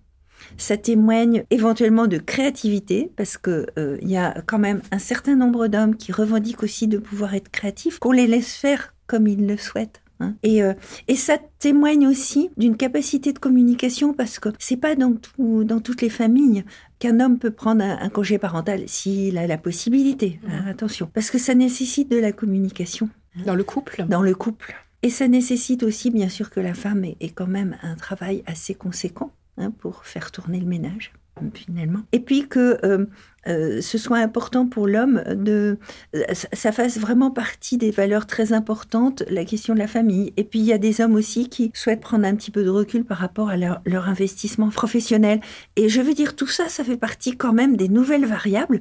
Ça 0.57 0.77
témoigne 0.77 1.45
éventuellement 1.51 2.07
de 2.07 2.19
créativité 2.19 3.13
parce 3.17 3.37
que 3.37 3.67
euh, 3.79 3.99
il 4.03 4.11
y 4.11 4.17
a 4.17 4.43
quand 4.47 4.59
même 4.59 4.83
un 4.91 4.99
certain 4.99 5.37
nombre 5.37 5.69
d'hommes 5.69 5.97
qui 5.97 6.13
revendiquent 6.13 6.63
aussi 6.63 6.89
de 6.89 6.99
pouvoir 6.99 7.35
être 7.35 7.51
créatifs, 7.51 7.99
qu'on 7.99 8.13
les 8.13 8.27
laisse 8.27 8.55
faire 8.55 8.95
comme 9.07 9.27
ils 9.27 9.47
le 9.47 9.57
souhaitent. 9.57 10.00
Hein. 10.21 10.35
Et, 10.43 10.63
euh, 10.63 10.75
et, 11.09 11.17
ça 11.17 11.39
témoigne 11.59 12.07
aussi 12.07 12.51
d'une 12.57 12.77
capacité 12.77 13.33
de 13.33 13.39
communication 13.39 14.13
parce 14.13 14.39
que 14.39 14.51
c'est 14.59 14.77
pas 14.77 14.95
dans, 14.95 15.15
tout, 15.15 15.65
dans 15.65 15.81
toutes 15.81 16.03
les 16.03 16.11
familles 16.11 16.65
qu'un 16.99 17.21
homme 17.21 17.39
peut 17.39 17.51
prendre 17.51 17.83
un, 17.83 18.09
congé 18.11 18.39
parental 18.39 18.83
s'il 18.87 19.39
a 19.39 19.47
la 19.47 19.59
possibilité. 19.59 20.41
Hein, 20.47 20.65
attention, 20.69 21.11
parce 21.13 21.31
que 21.31 21.39
ça 21.39 21.55
nécessite 21.55 22.11
de 22.11 22.19
la 22.19 22.33
communication. 22.33 23.09
Dans 23.47 23.55
le 23.55 23.65
couple 23.65 24.05
Dans 24.09 24.23
le 24.23 24.35
couple. 24.35 24.75
Et 25.03 25.09
ça 25.11 25.29
nécessite 25.29 25.83
aussi, 25.83 26.11
bien 26.11 26.29
sûr, 26.29 26.51
que 26.51 26.61
la 26.61 26.75
femme 26.75 27.05
ait, 27.05 27.31
quand 27.35 27.47
même 27.47 27.77
un 27.83 27.95
travail 27.95 28.43
assez 28.47 28.75
conséquent 28.75 29.33
hein, 29.57 29.71
pour 29.71 30.05
faire 30.05 30.31
tourner 30.31 30.61
le 30.61 30.67
ménage 30.67 31.13
finalement. 31.55 32.01
Et 32.13 32.21
puis 32.21 32.49
que 32.49 32.79
euh, 32.85 33.07
euh, 33.49 33.81
ce 33.81 33.99
soit 33.99 34.19
important 34.19 34.67
pour 34.67 34.87
l'homme 34.87 35.23
de 35.29 35.79
euh, 36.15 36.23
ça 36.53 36.73
fasse 36.73 36.99
vraiment 36.99 37.31
partie 37.31 37.79
des 37.79 37.91
valeurs 37.91 38.27
très 38.27 38.53
importantes, 38.53 39.23
la 39.29 39.45
question 39.45 39.75
de 39.75 39.79
la 39.79 39.87
famille. 39.87 40.33
Et 40.37 40.45
puis 40.45 40.59
il 40.59 40.67
y 40.67 40.73
a 40.73 40.79
des 40.79 41.01
hommes 41.01 41.15
aussi 41.15 41.49
qui 41.49 41.71
souhaitent 41.75 42.01
prendre 42.01 42.27
un 42.27 42.35
petit 42.35 42.51
peu 42.51 42.65
de 42.65 42.71
recul 42.71 43.05
par 43.05 43.19
rapport 43.19 43.49
à 43.49 43.57
leur, 43.57 43.81
leur 43.87 44.09
investissement 44.09 44.69
professionnel. 44.69 45.41
Et 45.77 45.89
je 45.89 46.01
veux 46.01 46.15
dire, 46.15 46.37
tout 46.37 46.47
ça, 46.49 46.69
ça 46.69 46.85
fait 46.85 46.97
partie 46.97 47.37
quand 47.37 47.53
même 47.53 47.77
des 47.77 47.89
nouvelles 47.89 48.27
variables 48.27 48.81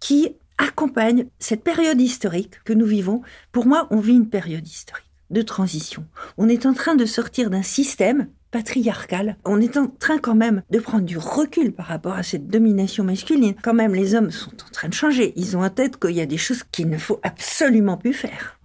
qui 0.00 0.30
accompagnent 0.58 1.26
cette 1.38 1.62
période 1.62 2.00
historique 2.00 2.60
que 2.64 2.72
nous 2.72 2.86
vivons. 2.86 3.22
Pour 3.52 3.66
moi, 3.66 3.86
on 3.90 4.00
vit 4.00 4.14
une 4.14 4.28
période 4.28 4.66
historique 4.66 5.06
de 5.30 5.42
transition. 5.42 6.04
On 6.38 6.48
est 6.48 6.66
en 6.66 6.74
train 6.74 6.96
de 6.96 7.06
sortir 7.06 7.50
d'un 7.50 7.62
système 7.62 8.28
patriarcal. 8.50 9.36
On 9.44 9.60
est 9.60 9.76
en 9.76 9.86
train 9.86 10.18
quand 10.18 10.34
même 10.34 10.62
de 10.70 10.78
prendre 10.78 11.04
du 11.04 11.18
recul 11.18 11.72
par 11.72 11.86
rapport 11.86 12.14
à 12.14 12.22
cette 12.22 12.48
domination 12.48 13.04
masculine. 13.04 13.54
Quand 13.62 13.74
même, 13.74 13.94
les 13.94 14.14
hommes 14.14 14.30
sont 14.30 14.52
en 14.52 14.70
train 14.72 14.88
de 14.88 14.94
changer. 14.94 15.32
Ils 15.36 15.56
ont 15.56 15.62
en 15.62 15.70
tête 15.70 15.98
qu'il 15.98 16.16
y 16.16 16.20
a 16.20 16.26
des 16.26 16.38
choses 16.38 16.64
qu'il 16.64 16.88
ne 16.88 16.98
faut 16.98 17.20
absolument 17.22 17.96
plus 17.96 18.12
faire. 18.12 18.58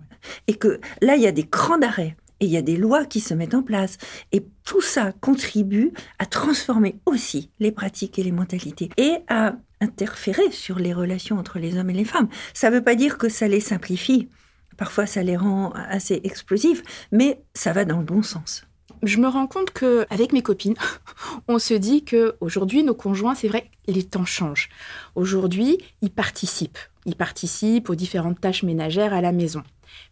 Et 0.48 0.56
que 0.56 0.80
là, 1.02 1.16
il 1.16 1.22
y 1.22 1.28
a 1.28 1.32
des 1.32 1.48
crans 1.48 1.78
d'arrêt. 1.78 2.16
Et 2.42 2.46
il 2.46 2.52
y 2.52 2.58
a 2.58 2.62
des 2.62 2.76
lois 2.76 3.06
qui 3.06 3.22
se 3.22 3.34
mettent 3.34 3.54
en 3.54 3.64
place. 3.64 3.98
Et 4.32 4.46
tout 4.66 4.82
ça 4.82 5.14
contribue 5.22 5.92
à 6.20 6.26
transformer 6.26 7.00
aussi 7.06 7.50
les 7.60 7.72
pratiques 7.72 8.20
et 8.20 8.24
les 8.24 8.32
mentalités. 8.32 8.90
Et 8.98 9.18
à 9.28 9.56
interférer 9.82 10.52
sur 10.52 10.80
les 10.80 10.94
relations 10.94 11.38
entre 11.38 11.60
les 11.60 11.78
hommes 11.78 11.90
et 11.90 11.94
les 11.94 12.06
femmes. 12.06 12.28
Ça 12.54 12.70
ne 12.70 12.76
veut 12.76 12.84
pas 12.84 12.96
dire 12.96 13.18
que 13.18 13.30
ça 13.30 13.48
les 13.48 13.60
simplifie. 13.60 14.30
Parfois, 14.78 15.06
ça 15.06 15.24
les 15.24 15.38
rend 15.38 15.72
assez 15.72 16.20
explosifs, 16.24 16.84
mais 17.12 17.40
ça 17.54 17.72
va 17.72 17.86
dans 17.86 18.00
le 18.00 18.04
bon 18.04 18.24
sens 18.24 18.66
je 19.04 19.18
me 19.18 19.28
rends 19.28 19.48
compte 19.48 19.72
que 19.72 20.06
avec 20.10 20.34
mes 20.34 20.42
copines, 20.42 20.76
on 21.48 21.60
se 21.60 21.74
dit 21.74 22.04
que 22.04 22.36
aujourd'hui 22.42 22.84
nos 22.84 22.96
conjoints, 22.96 23.36
c'est 23.36 23.48
vrai, 23.48 23.70
les 23.88 24.04
temps 24.04 24.26
changent. 24.26 24.70
Aujourd'hui, 25.16 25.78
ils 26.02 26.12
participent, 26.12 26.80
ils 27.06 27.16
participent 27.16 27.90
aux 27.90 27.96
différentes 27.96 28.42
tâches 28.42 28.64
ménagères 28.64 29.14
à 29.14 29.22
la 29.22 29.32
maison. 29.32 29.64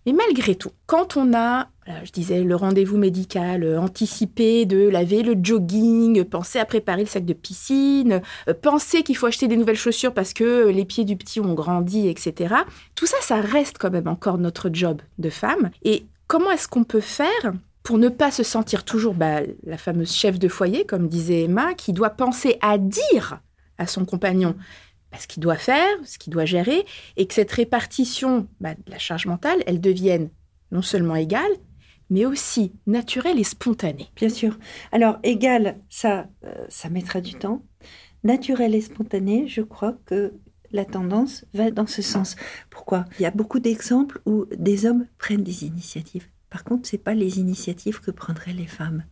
Mais 0.05 0.13
malgré 0.13 0.55
tout, 0.55 0.71
quand 0.85 1.17
on 1.17 1.33
a, 1.33 1.67
je 2.03 2.11
disais, 2.11 2.43
le 2.43 2.55
rendez-vous 2.55 2.97
médical, 2.97 3.63
euh, 3.63 3.79
anticipé 3.79 4.65
de 4.65 4.87
laver 4.89 5.23
le 5.23 5.35
jogging, 5.41 6.23
penser 6.25 6.59
à 6.59 6.65
préparer 6.65 7.01
le 7.01 7.07
sac 7.07 7.25
de 7.25 7.33
piscine, 7.33 8.21
euh, 8.47 8.53
penser 8.53 9.03
qu'il 9.03 9.17
faut 9.17 9.27
acheter 9.27 9.47
des 9.47 9.57
nouvelles 9.57 9.77
chaussures 9.77 10.13
parce 10.13 10.33
que 10.33 10.67
les 10.69 10.85
pieds 10.85 11.05
du 11.05 11.15
petit 11.15 11.39
ont 11.39 11.53
grandi, 11.53 12.07
etc. 12.07 12.55
Tout 12.95 13.05
ça, 13.05 13.17
ça 13.21 13.41
reste 13.41 13.77
quand 13.77 13.91
même 13.91 14.07
encore 14.07 14.37
notre 14.37 14.69
job 14.71 15.01
de 15.19 15.29
femme. 15.29 15.71
Et 15.83 16.05
comment 16.27 16.51
est-ce 16.51 16.67
qu'on 16.67 16.83
peut 16.83 17.01
faire 17.01 17.53
pour 17.83 17.97
ne 17.97 18.09
pas 18.09 18.31
se 18.31 18.43
sentir 18.43 18.85
toujours 18.85 19.13
bah, 19.13 19.41
la 19.63 19.77
fameuse 19.77 20.13
chef 20.13 20.39
de 20.39 20.47
foyer, 20.47 20.85
comme 20.85 21.07
disait 21.07 21.43
Emma, 21.43 21.73
qui 21.73 21.93
doit 21.93 22.11
penser 22.11 22.57
à 22.61 22.77
dire 22.77 23.41
à 23.77 23.87
son 23.87 24.05
compagnon 24.05 24.55
bah, 25.11 25.17
ce 25.19 25.27
qu'il 25.27 25.43
doit 25.43 25.57
faire, 25.57 25.95
ce 26.05 26.17
qu'il 26.17 26.31
doit 26.31 26.45
gérer, 26.45 26.85
et 27.17 27.27
que 27.27 27.33
cette 27.33 27.51
répartition 27.51 28.47
bah, 28.61 28.73
de 28.73 28.91
la 28.91 28.99
charge 28.99 29.25
mentale, 29.25 29.61
elle 29.67 29.81
devienne 29.81 30.29
non 30.71 30.81
seulement 30.81 31.15
égale, 31.15 31.51
mais 32.09 32.25
aussi 32.25 32.73
naturelle 32.87 33.39
et 33.39 33.43
spontanée. 33.43 34.09
Bien 34.15 34.29
sûr. 34.29 34.57
Alors, 34.91 35.19
égale, 35.23 35.77
ça, 35.89 36.27
euh, 36.45 36.65
ça 36.69 36.89
mettra 36.89 37.21
du 37.21 37.33
temps. 37.33 37.63
Naturel 38.23 38.75
et 38.75 38.81
spontané, 38.81 39.47
je 39.47 39.61
crois 39.61 39.97
que 40.05 40.33
la 40.71 40.85
tendance 40.85 41.45
va 41.53 41.69
dans 41.69 41.87
ce 41.87 42.01
sens. 42.01 42.35
Pourquoi? 42.69 43.05
Il 43.19 43.23
y 43.23 43.25
a 43.25 43.31
beaucoup 43.31 43.59
d'exemples 43.59 44.21
où 44.25 44.45
des 44.57 44.85
hommes 44.85 45.05
prennent 45.17 45.43
des 45.43 45.65
initiatives. 45.65 46.27
Par 46.53 46.63
contre, 46.63 46.87
c'est 46.87 46.99
pas 46.99 47.15
les 47.15 47.39
initiatives 47.39 47.99
que 47.99 48.11
prendraient 48.11 48.53
les 48.53 48.67
femmes. 48.67 49.05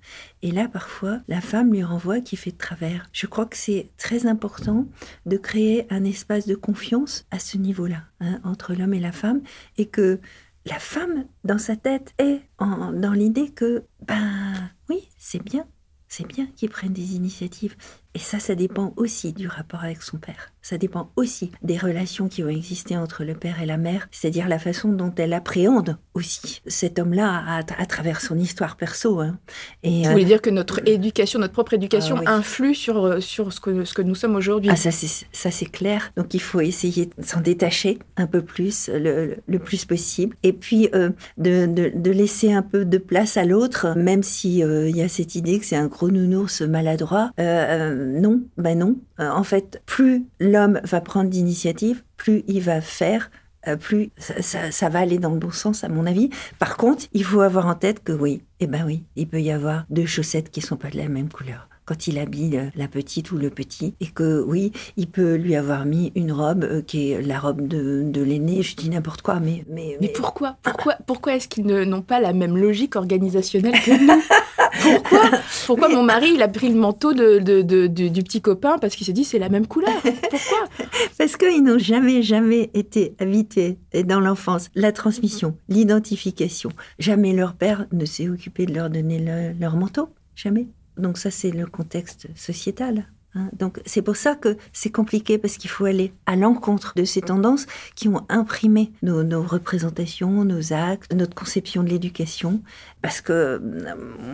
Et 0.43 0.51
là, 0.51 0.67
parfois, 0.67 1.21
la 1.27 1.41
femme 1.41 1.73
lui 1.73 1.83
renvoie 1.83 2.21
qui 2.21 2.35
fait 2.35 2.51
de 2.51 2.57
travers. 2.57 3.09
Je 3.13 3.25
crois 3.25 3.47
que 3.47 3.57
c'est 3.57 3.89
très 3.97 4.27
important 4.27 4.85
de 5.25 5.37
créer 5.37 5.91
un 5.91 6.03
espace 6.03 6.45
de 6.45 6.53
confiance 6.53 7.25
à 7.31 7.39
ce 7.39 7.57
niveau-là, 7.57 8.03
hein, 8.19 8.39
entre 8.43 8.75
l'homme 8.75 8.93
et 8.93 8.99
la 8.99 9.11
femme, 9.11 9.41
et 9.79 9.87
que 9.87 10.19
la 10.67 10.77
femme, 10.77 11.25
dans 11.43 11.57
sa 11.57 11.75
tête, 11.75 12.13
est 12.19 12.41
dans 12.59 13.13
l'idée 13.13 13.49
que, 13.49 13.85
ben 14.05 14.69
oui, 14.87 15.09
c'est 15.17 15.41
bien, 15.43 15.65
c'est 16.07 16.27
bien 16.27 16.45
qu'ils 16.55 16.69
prennent 16.69 16.93
des 16.93 17.15
initiatives. 17.15 17.75
Et 18.13 18.19
ça, 18.19 18.39
ça 18.39 18.55
dépend 18.55 18.93
aussi 18.97 19.31
du 19.31 19.47
rapport 19.47 19.83
avec 19.83 20.01
son 20.01 20.17
père. 20.17 20.51
Ça 20.61 20.77
dépend 20.77 21.11
aussi 21.15 21.51
des 21.63 21.77
relations 21.77 22.27
qui 22.27 22.41
vont 22.41 22.49
exister 22.49 22.97
entre 22.97 23.23
le 23.23 23.33
père 23.33 23.61
et 23.61 23.65
la 23.65 23.77
mère, 23.77 24.07
c'est-à-dire 24.11 24.47
la 24.47 24.59
façon 24.59 24.89
dont 24.89 25.13
elle 25.17 25.33
appréhende 25.33 25.97
aussi 26.13 26.61
cet 26.67 26.99
homme-là 26.99 27.63
à, 27.77 27.85
travers 27.85 28.21
son 28.21 28.37
histoire 28.37 28.75
perso. 28.75 29.21
Hein. 29.21 29.39
Et, 29.81 30.03
Vous 30.03 30.11
voulez 30.11 30.23
euh, 30.23 30.27
dire 30.27 30.41
que 30.41 30.49
notre 30.49 30.87
éducation, 30.87 31.39
notre 31.39 31.53
propre 31.53 31.73
éducation, 31.73 32.17
ah 32.25 32.33
influe 32.33 32.75
sur, 32.75 33.05
euh, 33.05 33.19
sur 33.21 33.53
ce, 33.53 33.59
que, 33.59 33.85
ce 33.85 33.93
que 33.93 34.01
nous 34.01 34.13
sommes 34.13 34.35
aujourd'hui 34.35 34.69
Ah, 34.71 34.75
ça 34.75 34.91
c'est 34.91 35.71
clair. 35.71 36.11
Donc 36.15 36.33
il 36.33 36.41
faut 36.41 36.61
essayer 36.61 37.07
de 37.07 37.23
s'en 37.23 37.39
détacher 37.39 37.97
un 38.17 38.27
peu 38.27 38.41
plus, 38.41 38.89
le, 38.93 39.37
le 39.47 39.59
plus 39.59 39.85
possible. 39.85 40.35
Et 40.43 40.53
puis 40.53 40.89
euh, 40.93 41.09
de, 41.37 41.65
de, 41.65 41.91
de, 41.95 42.11
laisser 42.11 42.51
un 42.51 42.61
peu 42.61 42.85
de 42.85 42.97
place 42.97 43.37
à 43.37 43.45
l'autre, 43.45 43.95
même 43.95 44.21
s'il 44.21 44.51
il 44.51 44.95
y 44.95 45.01
a 45.01 45.07
cette 45.07 45.35
idée 45.35 45.59
que 45.59 45.65
c'est 45.65 45.77
un 45.77 45.87
gros 45.87 46.11
nounours 46.11 46.61
maladroit. 46.61 47.31
Euh, 47.39 48.00
non, 48.01 48.41
ben 48.57 48.79
non. 48.79 48.97
Euh, 49.19 49.29
en 49.29 49.43
fait, 49.43 49.81
plus 49.85 50.25
l'homme 50.39 50.79
va 50.83 51.01
prendre 51.01 51.29
d'initiative, 51.29 52.03
plus 52.17 52.43
il 52.47 52.61
va 52.61 52.81
faire 52.81 53.29
euh, 53.67 53.75
plus 53.75 54.09
ça, 54.17 54.89
va 54.89 54.99
aller 54.99 55.19
dans 55.19 55.31
le 55.31 55.39
bon 55.39 55.51
sens, 55.51 55.83
à 55.83 55.89
mon 55.89 56.05
avis. 56.05 56.29
Par 56.57 56.77
contre, 56.77 57.05
il 57.13 57.23
faut 57.23 57.41
avoir 57.41 57.67
en 57.67 57.75
tête 57.75 58.03
que 58.03 58.11
oui, 58.11 58.41
eh 58.59 58.67
ben 58.67 58.83
oui, 58.85 59.03
il 59.15 59.27
peut 59.27 59.41
y 59.41 59.51
avoir 59.51 59.85
deux 59.89 60.05
chaussettes 60.05 60.49
qui 60.49 60.61
sont 60.61 60.77
pas 60.77 60.89
de 60.89 60.97
la 60.97 61.07
même 61.07 61.29
couleur 61.29 61.67
quand 61.85 62.07
il 62.07 62.19
habille 62.19 62.57
euh, 62.57 62.69
la 62.75 62.87
petite 62.87 63.31
ou 63.31 63.37
le 63.37 63.49
petit. 63.49 63.95
Et 63.99 64.07
que 64.07 64.41
oui, 64.47 64.71
il 64.97 65.07
peut 65.07 65.35
lui 65.35 65.55
avoir 65.55 65.85
mis 65.85 66.11
une 66.15 66.31
robe 66.31 66.63
euh, 66.63 66.81
qui 66.81 67.11
est 67.11 67.21
la 67.21 67.39
robe 67.39 67.67
de, 67.67 68.03
de 68.05 68.21
l'aîné, 68.21 68.61
je 68.61 68.75
dis 68.75 68.89
n'importe 68.89 69.21
quoi, 69.21 69.39
mais... 69.39 69.65
Mais, 69.69 69.97
mais... 69.99 70.07
pourquoi? 70.09 70.57
Pourquoi, 70.63 70.95
pourquoi 71.05 71.35
est-ce 71.35 71.47
qu'ils 71.47 71.65
n'ont 71.65 72.01
pas 72.01 72.19
la 72.19 72.33
même 72.33 72.57
logique 72.57 72.95
organisationnelle 72.95 73.79
que 73.81 73.91
nous? 73.91 74.21
Pourquoi 74.81 75.21
Pourquoi 75.65 75.89
mon 75.89 76.03
mari, 76.03 76.31
il 76.35 76.41
a 76.41 76.47
pris 76.47 76.69
le 76.69 76.75
manteau 76.75 77.13
de, 77.13 77.39
de, 77.39 77.87
du 77.87 78.23
petit 78.23 78.41
copain 78.41 78.77
parce 78.79 78.95
qu'il 78.95 79.05
s'est 79.05 79.13
dit 79.13 79.23
c'est 79.23 79.39
la 79.39 79.49
même 79.49 79.67
couleur 79.67 79.93
Pourquoi 80.01 80.65
Parce 81.17 81.37
qu'ils 81.37 81.63
n'ont 81.63 81.79
jamais, 81.79 82.21
jamais 82.21 82.69
été 82.73 83.15
habités 83.19 83.77
dans 84.05 84.19
l'enfance. 84.19 84.69
La 84.75 84.91
transmission, 84.91 85.57
l'identification. 85.69 86.71
Jamais 86.99 87.33
leur 87.33 87.53
père 87.53 87.85
ne 87.91 88.05
s'est 88.05 88.29
occupé 88.29 88.65
de 88.65 88.73
leur 88.73 88.89
donner 88.89 89.53
leur 89.59 89.75
manteau. 89.75 90.09
Jamais. 90.35 90.67
Donc 90.97 91.17
ça, 91.17 91.31
c'est 91.31 91.51
le 91.51 91.65
contexte 91.65 92.27
sociétal. 92.35 93.05
Hein. 93.35 93.49
Donc 93.53 93.81
c'est 93.85 94.01
pour 94.01 94.15
ça 94.15 94.35
que 94.35 94.57
c'est 94.73 94.91
compliqué 94.91 95.37
parce 95.37 95.57
qu'il 95.57 95.69
faut 95.69 95.85
aller 95.85 96.13
à 96.25 96.35
l'encontre 96.35 96.93
de 96.95 97.03
ces 97.03 97.21
tendances 97.21 97.65
qui 97.95 98.07
ont 98.07 98.25
imprimé 98.29 98.91
nos, 99.01 99.43
représentations, 99.43 100.43
nos 100.43 100.73
actes, 100.73 101.13
notre 101.13 101.35
conception 101.35 101.83
de 101.83 101.89
l'éducation. 101.89 102.61
Parce 103.01 103.21
que 103.21 103.33
euh, 103.33 103.59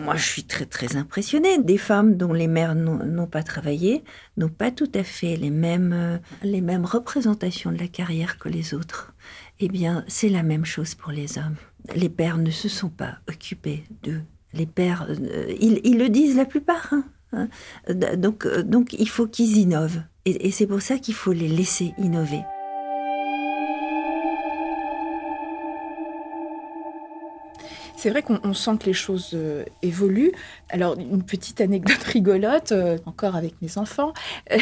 moi 0.04 0.16
je 0.16 0.24
suis 0.24 0.44
très 0.44 0.66
très 0.66 0.96
impressionnée 0.96 1.58
des 1.58 1.78
femmes 1.78 2.16
dont 2.16 2.32
les 2.32 2.48
mères 2.48 2.74
n'ont 2.74 3.26
pas 3.26 3.42
travaillé, 3.42 4.04
n'ont 4.36 4.48
pas 4.48 4.70
tout 4.70 4.90
à 4.94 5.04
fait 5.04 5.36
les 5.36 5.50
mêmes, 5.50 5.92
euh, 5.94 6.18
les 6.42 6.60
mêmes 6.60 6.84
représentations 6.84 7.72
de 7.72 7.78
la 7.78 7.88
carrière 7.88 8.38
que 8.38 8.48
les 8.48 8.74
autres. 8.74 9.14
Eh 9.60 9.68
bien 9.68 10.04
c'est 10.08 10.28
la 10.28 10.42
même 10.42 10.64
chose 10.64 10.94
pour 10.94 11.12
les 11.12 11.38
hommes. 11.38 11.56
Les 11.94 12.08
pères 12.08 12.38
ne 12.38 12.50
se 12.50 12.68
sont 12.68 12.90
pas 12.90 13.18
occupés 13.28 13.84
d'eux 14.02 14.22
les 14.54 14.66
pères, 14.66 15.06
euh, 15.08 15.54
ils, 15.60 15.98
le 15.98 16.08
disent 16.08 16.36
la 16.36 16.44
plupart. 16.44 16.88
Hein, 16.92 17.04
hein. 17.32 17.48
donc, 18.16 18.46
euh, 18.46 18.62
donc 18.62 18.92
il 18.92 19.08
faut 19.08 19.26
qu'ils 19.26 19.56
innovent. 19.56 20.02
et 20.24 20.50
c'est 20.50 20.66
pour 20.66 20.82
ça 20.82 20.98
qu'il 20.98 21.14
faut 21.14 21.32
les 21.32 21.48
laisser 21.48 21.94
innover. 21.98 22.42
C'est 27.98 28.10
vrai 28.10 28.22
qu'on 28.22 28.54
sent 28.54 28.78
que 28.78 28.86
les 28.86 28.92
choses 28.92 29.32
euh, 29.34 29.64
évoluent. 29.82 30.30
Alors, 30.68 30.96
une 30.96 31.24
petite 31.24 31.60
anecdote 31.60 32.00
rigolote, 32.04 32.70
euh, 32.70 32.96
encore 33.06 33.34
avec 33.34 33.60
mes 33.60 33.76
enfants. 33.76 34.12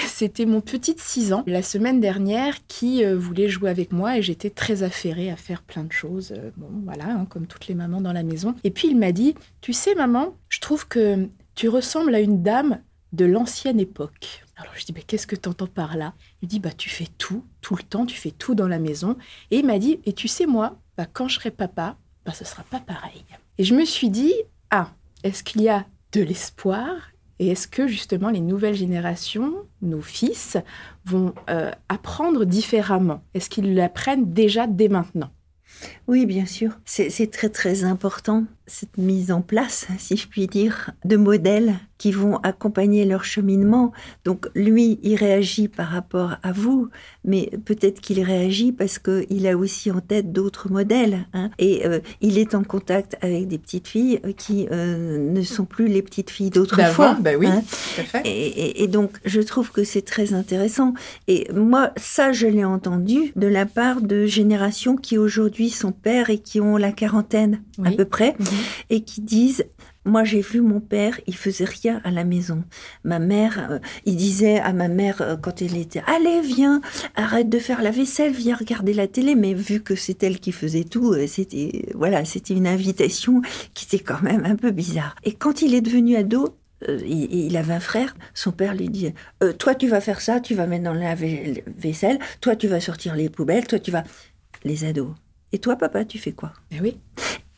C'était 0.07 0.47
mon 0.47 0.63
petit 0.63 0.95
de 0.95 1.01
6 1.01 1.35
ans, 1.35 1.45
la 1.47 1.61
semaine 1.61 2.01
dernière, 2.01 2.55
qui 2.67 3.05
voulait 3.05 3.49
jouer 3.49 3.69
avec 3.69 3.93
moi 3.93 4.17
et 4.17 4.23
j'étais 4.23 4.49
très 4.49 4.83
affairée 4.83 5.31
à 5.31 5.37
faire 5.37 5.61
plein 5.61 5.85
de 5.85 5.93
choses. 5.93 6.33
bon, 6.57 6.69
voilà, 6.85 7.11
hein, 7.11 7.27
comme 7.29 7.47
toutes 7.47 7.67
les 7.67 7.75
mamans 7.75 8.01
dans 8.01 8.15
la 8.15 8.23
maison. 8.23 8.55
Et 8.65 8.71
puis, 8.71 8.89
il 8.89 8.97
m'a 8.97 9.13
dit 9.13 9.35
Tu 9.61 9.75
sais, 9.75 9.95
maman, 9.95 10.35
je 10.49 10.61
trouve 10.61 10.89
que 10.89 11.29
tu 11.57 11.69
ressembles 11.69 12.15
à 12.15 12.21
une 12.21 12.43
dame 12.43 12.81
de 13.13 13.25
l'ancienne 13.25 13.81
époque. 13.81 14.45
Alors 14.57 14.73
je 14.77 14.85
dis, 14.85 14.93
mais 14.93 15.03
qu'est-ce 15.03 15.27
que 15.27 15.35
tu 15.35 15.49
entends 15.49 15.67
par 15.67 15.97
là? 15.97 16.15
Il 16.43 16.49
dit, 16.49 16.61
bah 16.61 16.71
tu 16.77 16.91
fais 16.91 17.09
tout, 17.19 17.45
tout 17.63 17.75
le 17.75 17.83
temps, 17.83 18.07
tu 18.07 18.17
fais 18.17 18.31
tout 18.31 18.55
dans 18.55 18.69
la 18.69 18.79
maison. 18.79 19.17
Et 19.51 19.59
il 19.59 19.67
m'a 19.67 19.79
dit, 19.79 19.99
et 20.05 20.13
tu 20.13 20.29
sais 20.29 20.47
moi, 20.47 20.79
bah, 20.97 21.07
quand 21.11 21.29
je 21.29 21.37
serai 21.37 21.51
papa, 21.51 21.97
ben, 22.25 22.33
ce 22.33 22.45
sera 22.45 22.63
pas 22.65 22.81
pareil. 22.81 23.25
Et 23.59 23.65
je 23.65 23.75
me 23.75 23.85
suis 23.85 24.11
dit, 24.11 24.35
ah, 24.71 24.91
est-ce 25.23 25.43
qu'il 25.43 25.63
y 25.63 25.69
a 25.69 25.87
de 26.13 26.21
l'espoir? 26.21 26.91
Et 27.39 27.49
est-ce 27.49 27.69
que 27.69 27.87
justement 27.87 28.31
les 28.31 28.41
nouvelles 28.41 28.75
générations, 28.75 29.55
nos 29.83 30.03
fils, 30.03 30.59
vont 31.05 31.35
euh, 31.49 31.71
apprendre 31.89 32.45
différemment? 32.45 33.23
Est-ce 33.35 33.49
qu'ils 33.49 33.75
l'apprennent 33.75 34.33
déjà 34.33 34.67
dès 34.67 34.89
maintenant? 34.89 35.31
Oui, 36.07 36.27
bien 36.27 36.47
sûr. 36.47 36.79
C'est 36.85 37.31
très 37.31 37.49
très 37.49 37.85
important, 37.85 38.45
cette 38.67 38.99
mise 38.99 39.31
en 39.31 39.43
place, 39.43 39.87
si 39.99 40.17
je 40.17 40.27
puis 40.27 40.47
dire, 40.47 40.91
de 41.05 41.17
modèles 41.17 41.77
qui 41.99 42.13
vont 42.13 42.37
accompagner 42.39 43.05
leur 43.05 43.25
cheminement. 43.25 43.93
Donc 44.25 44.49
lui, 44.55 44.99
il 45.03 45.17
réagit 45.17 45.69
par 45.69 45.89
rapport 45.89 46.37
à 46.43 46.53
vous, 46.53 46.89
mais 47.25 47.51
peut-être 47.65 48.01
qu'il 48.01 48.23
réagit 48.23 48.73
parce 48.73 48.99
qu'il 48.99 49.47
a 49.47 49.57
aussi 49.57 49.91
en 49.91 50.01
tête 50.01 50.33
d'autres 50.33 50.71
modèles. 50.71 51.27
Hein. 51.33 51.51
Et 51.59 51.87
euh, 51.87 52.01
il 52.21 52.39
est 52.39 52.55
en 52.55 52.65
contact 52.65 53.17
avec 53.23 53.49
des 53.49 53.59
petites 53.59 53.89
filles 53.89 54.21
euh, 54.25 54.33
qui 54.33 54.69
euh, 54.71 55.19
ne 55.19 55.43
sont 55.43 55.65
plus 55.65 55.87
les 55.89 56.03
petites 56.03 56.31
filles 56.31 56.51
d'autrefois. 56.51 57.17
Ben 57.21 57.37
oui, 57.37 57.47
hein. 57.47 57.63
Et, 58.25 58.83
et, 58.83 58.89
donc, 58.89 59.13
je 59.25 59.41
trouve 59.41 59.73
que 59.73 59.85
c'est 59.85 60.03
très 60.03 60.35
intéressant. 60.35 60.93
Et 61.29 61.49
moi, 61.55 61.93
ça, 61.97 62.33
je 62.33 62.47
l'ai 62.47 62.65
entendu 62.65 63.33
de 63.37 63.47
la 63.47 63.65
part 63.65 64.01
de 64.01 64.27
générations 64.27 64.97
qui 64.97 65.19
aujourd'hui 65.19 65.71
sont 65.71 65.93
pères 65.93 66.31
et 66.31 66.39
qui 66.39 66.61
ont 66.61 66.77
la 66.77 66.93
quarantaine 66.93 67.63
à 67.85 67.91
peu 67.91 68.05
près, 68.05 68.35
mhm. 68.39 68.47
Et 68.91 69.03
qui 69.03 69.21
disent 69.21 69.65
moi, 70.07 70.23
j'ai 70.23 70.41
vu 70.41 70.61
mon 70.61 70.79
père, 70.79 71.21
il 71.27 71.37
faisait 71.37 71.65
rien 71.65 72.01
à 72.05 72.13
la 72.13 72.23
maison. 72.23 72.63
Ma 73.03 73.19
mère, 73.19 73.73
euh, 73.73 73.79
il 74.05 74.15
disait 74.15 74.61
à 74.61 74.73
ma 74.73 74.87
mère 74.87 75.21
euh, 75.21 75.37
quand 75.37 75.61
elle 75.61 75.77
était 75.77 76.03
Allez, 76.07 76.41
viens, 76.43 76.81
arrête 77.17 77.49
de 77.49 77.59
faire 77.59 77.83
la 77.83 77.91
vaisselle, 77.91 78.33
viens 78.33 78.55
regarder 78.55 78.95
la 78.95 79.09
télé. 79.09 79.35
Mais 79.35 79.53
vu 79.53 79.83
que 79.83 79.97
c'est 79.97 80.23
elle 80.23 80.39
qui 80.39 80.53
faisait 80.53 80.85
tout, 80.85 81.13
euh, 81.13 81.27
c'était 81.27 81.87
voilà, 81.97 82.25
c'était 82.25 82.55
une 82.55 82.69
invitation 82.69 83.43
qui 83.75 83.87
était 83.87 83.99
quand 83.99 84.23
même 84.23 84.45
un 84.47 84.55
peu 84.55 84.71
bizarre. 84.71 85.17
Et 85.25 85.33
quand 85.33 85.61
il 85.61 85.75
est 85.75 85.81
devenu 85.81 86.15
ado, 86.15 86.57
il, 86.89 87.57
avait 87.57 87.73
un 87.73 87.81
frère, 87.81 88.15
son 88.33 88.53
père 88.53 88.75
lui 88.75 88.89
dit 88.89 89.13
Toi, 89.59 89.75
tu 89.75 89.89
vas 89.89 90.01
faire 90.01 90.21
ça, 90.21 90.41
tu 90.41 90.55
vas 90.55 90.69
mettre 90.69 90.85
dans 90.85 90.95
la 90.95 91.17
vaisselle, 91.17 92.19
toi, 92.41 92.55
tu 92.55 92.69
vas 92.69 92.81
sortir 92.81 93.17
les 93.17 93.29
poubelles, 93.29 93.67
toi, 93.67 93.81
tu 93.81 93.91
vas. 93.91 94.05
Les 94.63 94.85
ados. 94.85 95.15
Et 95.53 95.59
toi, 95.59 95.77
papa, 95.77 96.05
tu 96.05 96.19
fais 96.19 96.33
quoi? 96.33 96.53
Eh 96.71 96.81
oui. 96.81 96.99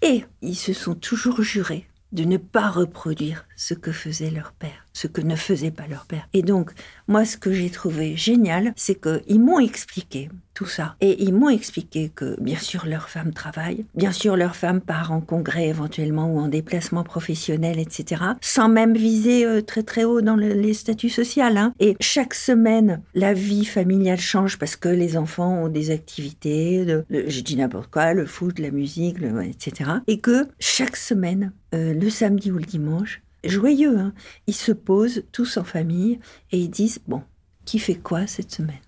Et 0.03 0.25
ils 0.43 0.57
se 0.57 0.73
sont 0.73 0.95
toujours 0.95 1.43
jurés 1.43 1.89
de 2.13 2.25
ne 2.25 2.37
pas 2.37 2.71
reproduire 2.71 3.48
ce 3.59 3.75
que 3.75 3.91
faisait 3.91 4.31
leur 4.31 4.53
père, 4.53 4.87
ce 4.93 5.09
que 5.09 5.21
ne 5.21 5.35
faisait 5.35 5.73
pas 5.73 5.89
leur 5.89 6.07
père. 6.07 6.29
Et 6.33 6.43
donc, 6.43 6.71
moi, 7.09 7.25
ce 7.25 7.37
que 7.37 7.53
j'ai 7.53 7.71
trouvé 7.71 8.17
génial, 8.17 8.73
c'est 8.77 9.01
qu'ils 9.01 9.41
m'ont 9.41 9.59
expliqué 9.59 10.29
tout 10.55 10.67
ça. 10.67 10.95
Et 11.01 11.23
ils 11.25 11.35
m'ont 11.35 11.49
expliqué 11.49 12.11
que, 12.15 12.41
bien 12.41 12.59
sûr, 12.59 12.87
leur 12.87 13.09
femme 13.09 13.33
travaille, 13.33 13.85
bien 13.95 14.13
sûr, 14.13 14.37
leur 14.37 14.55
femme 14.55 14.81
part 14.81 15.11
en 15.11 15.21
congrès 15.21 15.67
éventuellement 15.69 16.33
ou 16.33 16.39
en 16.39 16.47
déplacement 16.49 17.03
professionnel, 17.03 17.81
etc., 17.81 18.23
sans 18.41 18.69
même 18.69 18.97
viser 18.97 19.45
euh, 19.45 19.61
très 19.61 19.83
très 19.83 20.05
haut 20.05 20.21
dans 20.21 20.37
les 20.37 20.75
statuts 20.75 21.11
sociaux. 21.11 21.43
Hein. 21.45 21.75
Et 21.81 21.97
chaque 22.01 22.35
semaine, 22.35 23.03
la 23.15 23.35
vie 23.35 23.65
familiale 23.65 24.21
change 24.21 24.57
parce 24.59 24.77
que 24.77 24.89
les 24.89 25.17
enfants 25.17 25.65
ont 25.65 25.69
des 25.69 25.91
activités, 25.91 26.85
de, 26.85 27.05
dis 27.09 27.57
n'importe 27.57 27.91
quoi, 27.91 28.15
le 28.15 28.27
foot, 28.27 28.59
la 28.61 28.71
musique, 28.71 29.17
etc. 29.45 29.91
Et 30.07 30.21
que 30.21 30.47
chaque 30.61 30.97
semaine, 30.97 31.53
euh, 31.75 31.93
le 31.93 32.09
samedi 32.09 32.51
ou 32.51 32.59
le 32.59 32.65
dimanche, 32.65 33.21
joyeux, 33.45 33.99
hein, 33.99 34.13
ils 34.47 34.55
se 34.55 34.73
posent 34.73 35.25
tous 35.33 35.57
en 35.57 35.65
famille 35.65 36.19
et 36.51 36.59
ils 36.59 36.71
disent, 36.71 37.01
bon, 37.07 37.23
qui 37.65 37.79
fait 37.79 37.97
quoi 37.97 38.27
cette 38.27 38.51
semaine? 38.51 38.81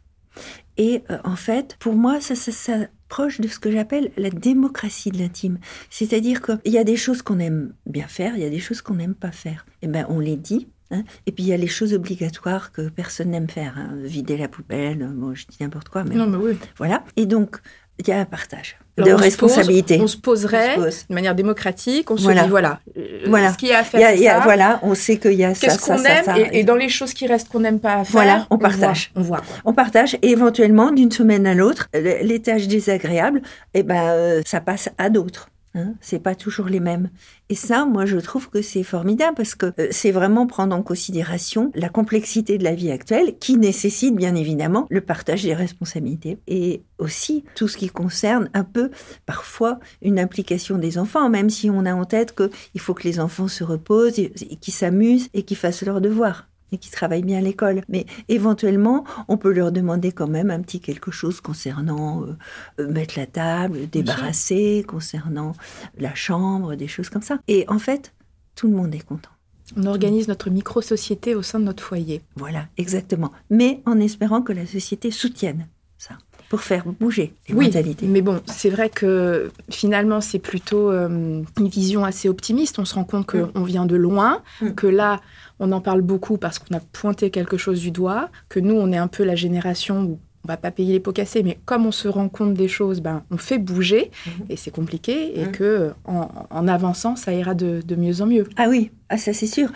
Et 0.76 1.02
euh, 1.10 1.18
en 1.24 1.36
fait, 1.36 1.76
pour 1.78 1.94
moi, 1.94 2.20
ça, 2.20 2.34
ça, 2.34 2.52
s'approche 2.52 3.40
de 3.40 3.48
ce 3.48 3.58
que 3.58 3.70
j'appelle 3.70 4.10
la 4.16 4.30
démocratie 4.30 5.10
de 5.10 5.18
l'intime. 5.18 5.58
C'est-à-dire 5.90 6.40
qu'il 6.40 6.72
y 6.72 6.78
a 6.78 6.84
des 6.84 6.96
choses 6.96 7.22
qu'on 7.22 7.38
aime 7.38 7.74
bien 7.86 8.06
faire, 8.06 8.34
il 8.36 8.42
y 8.42 8.46
a 8.46 8.50
des 8.50 8.60
choses 8.60 8.80
qu'on 8.80 8.94
n'aime 8.94 9.14
pas 9.14 9.32
faire. 9.32 9.66
Et 9.82 9.86
eh 9.86 9.88
ben, 9.88 10.06
on 10.08 10.18
les 10.20 10.36
dit. 10.36 10.68
Hein. 10.92 11.04
et 11.24 11.30
puis 11.30 11.44
il 11.44 11.46
y 11.46 11.52
a 11.52 11.56
les 11.56 11.68
choses 11.68 11.94
obligatoires 11.94 12.72
que 12.72 12.88
personne 12.88 13.30
n'aime 13.30 13.48
faire. 13.48 13.78
Hein. 13.78 13.90
Vider 14.02 14.36
la 14.36 14.48
poubelle, 14.48 15.08
bon, 15.14 15.34
je 15.36 15.46
dis 15.46 15.58
n'importe 15.60 15.88
quoi, 15.88 16.02
mais, 16.02 16.16
non, 16.16 16.26
mais 16.26 16.36
oui. 16.36 16.58
voilà. 16.78 17.04
Et 17.16 17.26
donc, 17.26 17.60
il 18.08 18.10
y 18.10 18.12
a 18.12 18.20
un 18.20 18.24
partage 18.24 18.76
de 18.98 19.12
responsabilité. 19.12 19.98
on 20.00 20.06
se 20.06 20.16
poserait 20.16 20.76
de 20.76 21.14
manière 21.14 21.34
démocratique, 21.34 22.10
on 22.10 22.16
se 22.16 22.28
dit 22.28 22.48
voilà, 22.48 22.80
euh, 22.96 23.24
voilà. 23.26 23.52
ce 23.52 23.58
qu'il 23.58 23.68
y 23.68 23.72
a 23.72 23.78
à 23.78 23.84
faire. 23.84 24.16
ça. 24.16 24.40
Voilà, 24.40 24.80
on 24.82 24.94
sait 24.94 25.18
qu'il 25.18 25.34
y 25.34 25.44
a 25.44 25.54
ça, 25.54 25.66
Qu'est-ce 25.66 25.78
qu'on 25.80 26.02
aime 26.04 26.48
et, 26.52 26.64
dans 26.64 26.76
les 26.76 26.88
choses 26.88 27.14
qui 27.14 27.26
restent 27.26 27.48
qu'on 27.48 27.60
n'aime 27.60 27.80
pas 27.80 27.94
à 27.94 28.04
faire, 28.04 28.12
voilà, 28.12 28.46
on, 28.50 28.58
partage. 28.58 29.10
on 29.16 29.22
voit. 29.22 29.42
On 29.64 29.72
partage 29.72 30.16
et 30.22 30.30
éventuellement 30.30 30.90
d'une 30.90 31.10
semaine 31.10 31.46
à 31.46 31.54
l'autre, 31.54 31.88
les 31.94 32.40
tâches 32.40 32.66
désagréables, 32.66 33.42
eh 33.74 33.82
ben 33.82 34.10
euh, 34.10 34.42
ça 34.44 34.60
passe 34.60 34.90
à 34.98 35.10
d'autres. 35.10 35.48
Hein, 35.74 35.94
c'est 36.00 36.18
pas 36.18 36.34
toujours 36.34 36.66
les 36.66 36.80
mêmes. 36.80 37.10
Et 37.48 37.54
ça, 37.54 37.84
moi, 37.84 38.04
je 38.04 38.16
trouve 38.16 38.50
que 38.50 38.60
c'est 38.60 38.82
formidable 38.82 39.36
parce 39.36 39.54
que 39.54 39.66
euh, 39.78 39.86
c'est 39.92 40.10
vraiment 40.10 40.48
prendre 40.48 40.74
en 40.74 40.82
considération 40.82 41.70
la 41.76 41.88
complexité 41.88 42.58
de 42.58 42.64
la 42.64 42.74
vie 42.74 42.90
actuelle 42.90 43.38
qui 43.38 43.56
nécessite 43.56 44.16
bien 44.16 44.34
évidemment 44.34 44.88
le 44.90 45.00
partage 45.00 45.44
des 45.44 45.54
responsabilités 45.54 46.40
et 46.48 46.82
aussi 46.98 47.44
tout 47.54 47.68
ce 47.68 47.76
qui 47.76 47.88
concerne 47.88 48.50
un 48.52 48.64
peu 48.64 48.90
parfois 49.26 49.78
une 50.02 50.18
implication 50.18 50.76
des 50.76 50.98
enfants, 50.98 51.30
même 51.30 51.50
si 51.50 51.70
on 51.70 51.86
a 51.86 51.94
en 51.94 52.04
tête 52.04 52.34
qu'il 52.34 52.80
faut 52.80 52.94
que 52.94 53.04
les 53.04 53.20
enfants 53.20 53.46
se 53.46 53.62
reposent, 53.62 54.14
qu'ils 54.14 54.74
s'amusent 54.74 55.28
et 55.34 55.44
qu'ils 55.44 55.56
fassent 55.56 55.82
leurs 55.82 56.00
devoirs 56.00 56.49
et 56.72 56.78
qui 56.78 56.90
travaillent 56.90 57.22
bien 57.22 57.38
à 57.38 57.42
l'école. 57.42 57.82
Mais 57.88 58.06
éventuellement, 58.28 59.04
on 59.28 59.36
peut 59.36 59.52
leur 59.52 59.72
demander 59.72 60.12
quand 60.12 60.28
même 60.28 60.50
un 60.50 60.60
petit 60.60 60.80
quelque 60.80 61.10
chose 61.10 61.40
concernant 61.40 62.22
euh, 62.22 62.36
euh, 62.80 62.90
mettre 62.90 63.18
la 63.18 63.26
table, 63.26 63.88
débarrasser, 63.90 64.84
concernant 64.86 65.52
la 65.98 66.14
chambre, 66.14 66.74
des 66.74 66.88
choses 66.88 67.08
comme 67.10 67.22
ça. 67.22 67.38
Et 67.48 67.64
en 67.68 67.78
fait, 67.78 68.12
tout 68.54 68.68
le 68.68 68.74
monde 68.74 68.94
est 68.94 69.04
content. 69.04 69.30
On 69.76 69.86
organise 69.86 70.26
notre 70.26 70.50
micro-société 70.50 71.34
au 71.34 71.42
sein 71.42 71.60
de 71.60 71.64
notre 71.64 71.82
foyer. 71.82 72.22
Voilà, 72.36 72.66
exactement. 72.76 73.30
Mais 73.50 73.82
en 73.86 74.00
espérant 74.00 74.42
que 74.42 74.52
la 74.52 74.66
société 74.66 75.10
soutienne 75.12 75.68
ça. 75.96 76.16
pour 76.48 76.60
faire 76.62 76.84
bouger 76.98 77.34
les 77.48 77.54
oui, 77.54 77.66
mentalités. 77.66 78.06
Mais 78.06 78.22
bon, 78.22 78.40
c'est 78.46 78.70
vrai 78.70 78.88
que 78.90 79.50
finalement, 79.70 80.20
c'est 80.20 80.38
plutôt 80.38 80.90
euh, 80.90 81.42
une 81.58 81.68
vision 81.68 82.04
assez 82.04 82.28
optimiste. 82.28 82.78
On 82.78 82.84
se 82.84 82.94
rend 82.94 83.04
compte 83.04 83.26
qu'on 83.26 83.62
vient 83.62 83.86
de 83.86 83.96
loin, 83.96 84.42
Mm. 84.60 84.70
que 84.70 84.86
là, 84.88 85.20
on 85.60 85.70
en 85.72 85.80
parle 85.80 86.00
beaucoup 86.02 86.36
parce 86.38 86.58
qu'on 86.58 86.74
a 86.76 86.80
pointé 86.80 87.30
quelque 87.30 87.56
chose 87.56 87.80
du 87.80 87.90
doigt, 87.92 88.28
que 88.48 88.58
nous, 88.58 88.74
on 88.74 88.90
est 88.92 88.96
un 88.96 89.06
peu 89.08 89.22
la 89.24 89.36
génération 89.36 90.02
où 90.02 90.18
on 90.44 90.48
va 90.48 90.56
pas 90.56 90.70
payer 90.70 90.94
les 90.94 91.00
pots 91.00 91.12
cassés, 91.12 91.42
mais 91.42 91.58
comme 91.66 91.84
on 91.86 91.92
se 91.92 92.08
rend 92.08 92.28
compte 92.30 92.54
des 92.54 92.66
choses, 92.66 93.00
ben, 93.02 93.22
on 93.30 93.36
fait 93.36 93.58
bouger, 93.58 94.10
et 94.48 94.56
c'est 94.56 94.70
compliqué, 94.70 95.38
et 95.38 95.44
Mm. 95.46 95.52
que 95.52 95.92
en, 96.06 96.28
en 96.48 96.66
avançant, 96.66 97.14
ça 97.14 97.32
ira 97.34 97.54
de, 97.54 97.82
de 97.84 97.94
mieux 97.94 98.22
en 98.22 98.26
mieux. 98.26 98.48
Ah 98.56 98.66
oui, 98.70 98.90
ah 99.10 99.18
ça 99.18 99.32
c'est 99.34 99.46
sûr. 99.46 99.70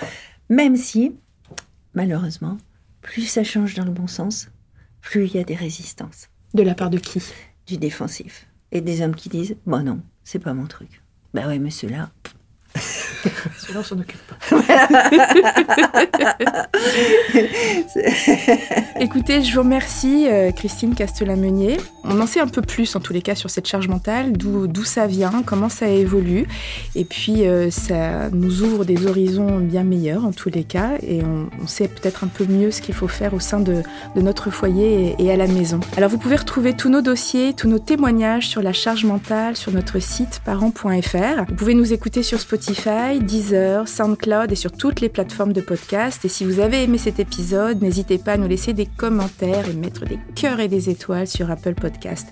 Même 0.48 0.76
si, 0.76 1.14
malheureusement, 1.94 2.56
plus 3.02 3.22
ça 3.26 3.44
change 3.44 3.74
dans 3.74 3.84
le 3.84 3.90
bon 3.90 4.06
sens, 4.06 4.48
plus 5.02 5.26
il 5.26 5.34
y 5.34 5.38
a 5.38 5.44
des 5.44 5.54
résistances, 5.54 6.28
De 6.54 6.62
la 6.62 6.74
part 6.74 6.88
de 6.90 6.98
qui? 6.98 7.22
Du 7.66 7.76
défensif. 7.76 8.46
Et 8.72 8.80
des 8.80 9.02
hommes 9.02 9.14
qui 9.14 9.28
disent, 9.28 9.56
bon 9.66 9.84
non, 9.84 10.00
c'est 10.24 10.38
pas 10.38 10.54
mon 10.54 10.66
truc. 10.66 11.02
Bah 11.34 11.46
ouais, 11.46 11.58
mais 11.58 11.70
ceux-là, 11.70 12.10
Cela, 12.76 13.80
on 13.80 13.82
s'en 13.82 13.98
occupe 13.98 14.20
pas. 14.26 14.36
Écoutez, 19.00 19.42
je 19.42 19.54
vous 19.54 19.62
remercie, 19.62 20.26
euh, 20.28 20.52
Christine 20.52 20.94
Castellamenier. 20.94 21.78
On 22.04 22.20
en 22.20 22.26
sait 22.26 22.40
un 22.40 22.46
peu 22.46 22.62
plus, 22.62 22.94
en 22.96 23.00
tous 23.00 23.12
les 23.12 23.22
cas, 23.22 23.34
sur 23.34 23.50
cette 23.50 23.66
charge 23.66 23.88
mentale, 23.88 24.32
d'où 24.32 24.84
ça 24.84 25.06
vient, 25.06 25.42
comment 25.44 25.68
ça 25.68 25.88
évolue. 25.88 26.46
Et 26.94 27.04
puis, 27.04 27.46
euh, 27.46 27.70
ça 27.70 28.30
nous 28.30 28.62
ouvre 28.62 28.84
des 28.84 29.06
horizons 29.06 29.58
bien 29.58 29.84
meilleurs, 29.84 30.24
en 30.24 30.32
tous 30.32 30.50
les 30.50 30.64
cas. 30.64 30.92
Et 31.02 31.22
on, 31.22 31.48
on 31.62 31.66
sait 31.66 31.88
peut-être 31.88 32.24
un 32.24 32.28
peu 32.28 32.44
mieux 32.44 32.70
ce 32.70 32.82
qu'il 32.82 32.94
faut 32.94 33.08
faire 33.08 33.34
au 33.34 33.40
sein 33.40 33.60
de, 33.60 33.82
de 34.16 34.20
notre 34.20 34.50
foyer 34.50 35.14
et, 35.18 35.24
et 35.24 35.32
à 35.32 35.36
la 35.36 35.46
maison. 35.46 35.80
Alors, 35.96 36.10
vous 36.10 36.18
pouvez 36.18 36.36
retrouver 36.36 36.74
tous 36.74 36.90
nos 36.90 37.00
dossiers, 37.00 37.54
tous 37.54 37.68
nos 37.68 37.78
témoignages 37.78 38.48
sur 38.48 38.62
la 38.62 38.72
charge 38.72 39.04
mentale 39.04 39.56
sur 39.56 39.72
notre 39.72 40.00
site 40.00 40.40
parents.fr. 40.44 41.44
Vous 41.48 41.54
pouvez 41.54 41.74
nous 41.74 41.92
écouter 41.92 42.22
sur 42.22 42.40
Spotify, 42.64 43.20
Deezer, 43.20 43.86
SoundCloud 43.86 44.50
et 44.50 44.54
sur 44.54 44.72
toutes 44.72 45.02
les 45.02 45.10
plateformes 45.10 45.52
de 45.52 45.60
podcast. 45.60 46.24
Et 46.24 46.30
si 46.30 46.46
vous 46.46 46.60
avez 46.60 46.82
aimé 46.82 46.96
cet 46.96 47.20
épisode, 47.20 47.82
n'hésitez 47.82 48.16
pas 48.16 48.32
à 48.32 48.36
nous 48.38 48.48
laisser 48.48 48.72
des 48.72 48.86
commentaires 48.86 49.68
et 49.68 49.74
mettre 49.74 50.06
des 50.06 50.18
cœurs 50.34 50.60
et 50.60 50.68
des 50.68 50.88
étoiles 50.88 51.26
sur 51.26 51.50
Apple 51.50 51.74
Podcast. 51.74 52.26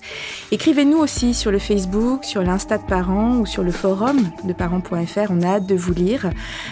Écrivez-nous 0.50 0.96
aussi 0.96 1.34
sur 1.34 1.50
le 1.50 1.58
Facebook, 1.58 2.24
sur 2.24 2.42
l'Insta 2.42 2.78
de 2.78 2.84
parents 2.84 3.40
ou 3.40 3.44
sur 3.44 3.62
le 3.62 3.72
forum 3.72 4.26
de 4.44 4.54
parents.fr. 4.54 5.30
On 5.30 5.42
a 5.42 5.56
hâte 5.56 5.66
de 5.66 5.74
vous 5.74 5.92
lire. 5.92 6.30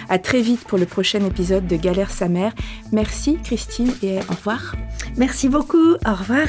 À 0.09 0.19
très 0.19 0.41
vite 0.41 0.65
pour 0.65 0.79
le 0.79 0.87
prochain 0.87 1.23
épisode 1.27 1.67
de 1.67 1.77
Galère 1.77 2.13
sa 2.13 2.29
mère. 2.29 2.55
Merci 2.93 3.37
Christine 3.45 3.93
et 4.03 4.21
au 4.21 4.35
revoir. 4.37 4.75
merci 5.19 5.51
beaucoup, 5.51 5.97
au 6.07 6.15
revoir. 6.15 6.49